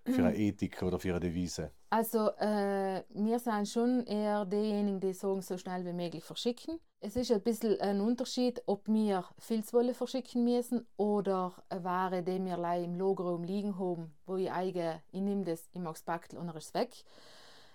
für 0.04 0.24
eine 0.24 0.36
Ethik 0.36 0.82
oder 0.82 0.98
für 0.98 1.10
eine 1.10 1.20
Devise? 1.20 1.70
Also, 1.90 2.30
äh, 2.38 3.02
wir 3.10 3.38
sind 3.38 3.68
schon 3.68 4.04
eher 4.06 4.44
diejenigen, 4.44 5.00
die 5.00 5.12
sagen, 5.12 5.42
so 5.42 5.58
schnell 5.58 5.84
wie 5.84 5.92
möglich 5.92 6.24
verschicken. 6.24 6.78
Es 7.00 7.16
ist 7.16 7.32
ein 7.32 7.40
bisschen 7.40 7.80
ein 7.80 8.00
Unterschied, 8.00 8.62
ob 8.66 8.86
wir 8.86 9.24
Filzwolle 9.38 9.94
verschicken 9.94 10.44
müssen 10.44 10.86
oder 10.96 11.52
eine 11.68 11.84
Ware, 11.84 12.22
die 12.22 12.44
wir 12.44 12.74
im 12.76 12.98
Lagerraum 12.98 13.42
liegen 13.42 13.78
haben, 13.78 14.14
wo 14.26 14.36
ich 14.36 14.52
eigen, 14.52 15.00
ich 15.10 15.20
nehme 15.20 15.44
das, 15.44 15.68
ich 15.72 15.80
mache 15.80 15.94
das 15.94 16.02
Backel 16.02 16.38
und 16.38 16.48
er 16.48 16.56
ist 16.56 16.74
weg. 16.74 16.90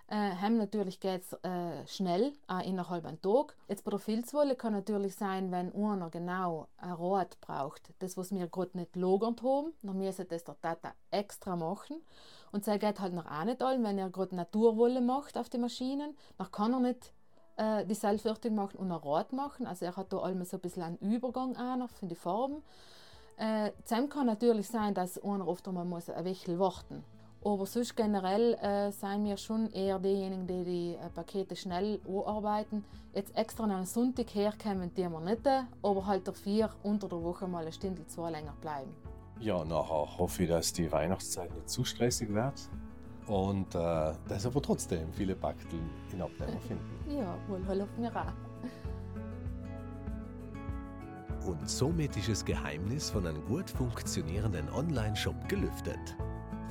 Äh, 0.07 0.35
Hem 0.35 0.57
natürlich 0.57 0.99
geht 0.99 1.23
es 1.23 1.33
äh, 1.43 1.87
schnell, 1.87 2.33
auch 2.47 2.63
innerhalb 2.63 3.05
eines 3.05 3.21
Tag. 3.21 3.55
Jetzt 3.67 3.83
bei 3.83 3.89
der 3.89 3.99
Filzwolle 3.99 4.55
kann 4.55 4.73
natürlich 4.73 5.15
sein, 5.15 5.51
wenn 5.51 5.73
einer 5.73 6.11
genau 6.11 6.67
ein 6.77 6.91
Rot 6.91 7.39
braucht, 7.41 7.91
das 7.99 8.15
was 8.15 8.31
wir 8.31 8.47
gerade 8.47 8.77
nicht 8.77 8.95
lagert 8.95 9.41
haben, 9.41 9.73
dann 9.81 9.97
müssen 9.97 10.27
das 10.27 10.43
der 10.43 10.61
Tata 10.61 10.93
extra 11.09 11.55
machen. 11.55 11.97
Und 12.51 12.67
das 12.67 12.79
geht 12.79 12.99
halt 12.99 13.13
noch 13.13 13.25
auch 13.25 13.45
nicht 13.45 13.63
all, 13.63 13.81
wenn 13.83 13.97
er 13.97 14.11
gerade 14.11 14.35
Naturwolle 14.35 15.01
macht 15.01 15.39
auf 15.39 15.49
die 15.49 15.57
Maschinen, 15.57 16.15
dann 16.37 16.51
kann 16.51 16.73
er 16.73 16.79
nicht 16.81 17.11
äh, 17.57 17.83
die 17.85 17.95
Seilfertigung 17.95 18.57
machen 18.57 18.77
und 18.77 18.91
ein 18.91 18.99
Rot 18.99 19.33
machen. 19.33 19.65
Also 19.65 19.85
er 19.85 19.95
hat 19.95 20.13
da 20.13 20.17
allem 20.17 20.45
so 20.45 20.57
ein 20.57 20.61
bisschen 20.61 20.83
einen 20.83 20.97
Übergang 20.97 21.55
auch 21.55 21.77
noch 21.77 21.89
für 21.89 22.05
die 22.05 22.15
Farben. 22.15 22.61
Äh, 23.37 23.71
kann 24.09 24.27
natürlich 24.27 24.67
sein, 24.67 24.93
dass 24.93 25.17
einer 25.17 25.47
oft 25.47 25.67
einmal 25.67 25.83
muss 25.83 26.11
ein 26.11 26.23
bisschen 26.23 26.59
warten 26.59 27.03
aber 27.45 27.65
sonst 27.67 27.95
generell 27.95 28.55
äh, 28.55 28.91
sind 28.91 29.23
wir 29.23 29.37
schon 29.37 29.71
eher 29.71 29.99
diejenigen, 29.99 30.47
die 30.47 30.63
die 30.63 30.95
äh, 30.95 31.09
Pakete 31.13 31.55
schnell 31.55 31.99
arbeiten. 32.25 32.83
Jetzt 33.13 33.37
extra 33.37 33.65
an 33.65 33.71
einem 33.71 33.85
Sonntag 33.85 34.33
herkommen, 34.33 34.91
die 34.95 35.07
wir 35.07 35.19
nicht, 35.19 35.47
aber 35.83 36.05
halt 36.07 36.27
dafür 36.27 36.71
unter 36.81 37.07
der 37.07 37.21
Woche 37.21 37.47
mal 37.47 37.61
eine 37.61 37.71
Stunde, 37.71 38.05
zwei 38.07 38.31
länger 38.31 38.55
bleiben. 38.61 38.91
Ja, 39.39 39.63
nachher 39.63 40.17
hoffe 40.17 40.43
ich, 40.43 40.49
dass 40.49 40.73
die 40.73 40.91
Weihnachtszeit 40.91 41.53
nicht 41.53 41.69
zu 41.69 41.83
stressig 41.83 42.33
wird 42.33 42.67
und 43.27 43.75
äh, 43.75 44.13
dass 44.27 44.45
aber 44.47 44.61
trotzdem 44.61 45.13
viele 45.13 45.35
Pakete 45.35 45.75
in 46.11 46.21
Abnehmer 46.21 46.59
finden. 46.67 47.15
Ja, 47.15 47.37
wohl 47.47 47.59
hoffen 47.59 48.01
wir 48.01 48.15
auch. 48.15 48.33
Und 51.47 51.69
somit 51.69 52.17
ist 52.17 52.27
das 52.27 52.43
Geheimnis 52.43 53.11
von 53.11 53.27
einem 53.27 53.45
gut 53.45 53.69
funktionierenden 53.69 54.67
Online-Shop 54.69 55.47
gelüftet. 55.47 56.15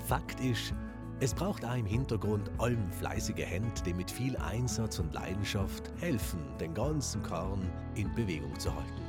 Fakt 0.04 0.38
ist, 0.40 0.74
es 1.20 1.32
braucht 1.32 1.64
auch 1.64 1.76
im 1.76 1.86
Hintergrund 1.86 2.50
allem 2.58 2.92
fleißige 2.92 3.46
Hände, 3.46 3.80
die 3.86 3.94
mit 3.94 4.10
viel 4.10 4.36
Einsatz 4.36 4.98
und 4.98 5.14
Leidenschaft 5.14 5.90
helfen, 5.98 6.40
den 6.60 6.74
ganzen 6.74 7.22
Karren 7.22 7.70
in 7.94 8.14
Bewegung 8.14 8.58
zu 8.58 8.74
halten. 8.74 9.00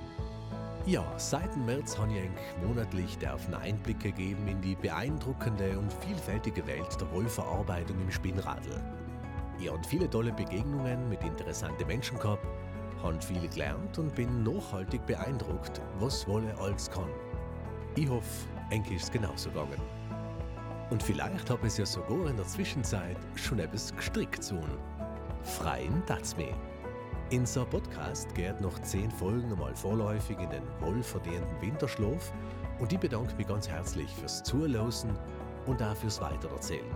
Ja, 0.85 1.03
seit 1.17 1.57
März 1.57 1.97
habe 1.97 2.13
ich 2.13 2.65
monatlich 2.65 3.17
dürfen 3.17 3.55
Einblicke 3.55 4.13
geben 4.13 4.47
in 4.47 4.61
die 4.61 4.75
beeindruckende 4.75 5.77
und 5.77 5.91
vielfältige 5.91 6.65
Welt 6.65 7.01
der 7.01 7.11
Wollverarbeitung 7.11 7.99
im 7.99 8.11
Spinnradl. 8.11 8.81
Ich 9.59 9.69
habe 9.69 9.83
viele 9.85 10.09
tolle 10.09 10.31
Begegnungen 10.31 11.09
mit 11.09 11.23
interessanten 11.23 11.87
Menschen 11.87 12.17
gehabt, 12.19 12.47
habe 13.03 13.21
viel 13.21 13.49
gelernt 13.49 13.97
und 13.97 14.15
bin 14.15 14.43
nachhaltig 14.43 15.05
beeindruckt, 15.05 15.81
was 15.99 16.25
Wolle 16.25 16.55
alles 16.57 16.89
kann. 16.89 17.09
Ich 17.95 18.07
hoffe, 18.07 18.47
Enke 18.69 18.93
ist 18.93 19.11
genauso 19.11 19.49
gegangen. 19.49 19.81
Und 20.89 21.01
vielleicht 21.01 21.49
habe 21.49 21.67
es 21.67 21.77
ja 21.77 21.85
sogar 21.85 22.29
in 22.29 22.37
der 22.37 22.45
Zwischenzeit 22.45 23.17
schon 23.35 23.59
etwas 23.59 23.95
gestrickt 23.95 24.43
zu. 24.43 24.59
Freien 25.43 26.03
Datsme. 26.05 26.49
In 27.31 27.45
so 27.45 27.65
Podcast 27.65 28.33
geht 28.35 28.61
noch 28.61 28.77
zehn 28.79 29.09
Folgen 29.09 29.51
einmal 29.51 29.75
vorläufig 29.75 30.37
in 30.39 30.49
den 30.49 30.63
wohlverdienten 30.79 31.59
Winterschlaf 31.59 32.31
und 32.79 32.93
ich 32.93 32.99
bedanke 32.99 33.33
mich 33.35 33.47
ganz 33.47 33.67
herzlich 33.67 34.09
fürs 34.11 34.43
Zuhören 34.43 35.17
und 35.65 35.81
auch 35.81 35.95
fürs 35.95 36.21
Weitererzählen. 36.21 36.95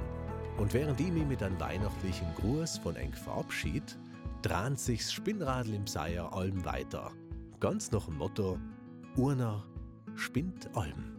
Und 0.58 0.74
während 0.74 1.00
ich 1.00 1.12
mich 1.12 1.26
mit 1.26 1.42
einem 1.42 1.60
weihnachtlichen 1.60 2.28
Gruß 2.36 2.78
von 2.80 2.96
Eng 2.96 3.14
verabschied, 3.14 3.98
drahnt 4.44 4.80
sich's 4.80 5.12
Spinnradl 5.12 5.74
im 5.74 5.88
Seier 5.88 6.32
allem 6.32 6.64
weiter. 6.64 7.12
Ganz 7.60 7.92
nach 7.92 8.06
dem 8.06 8.18
Motto: 8.18 8.60
Urner 9.16 9.64
spinnt 10.16 10.70
allem. 10.76 11.19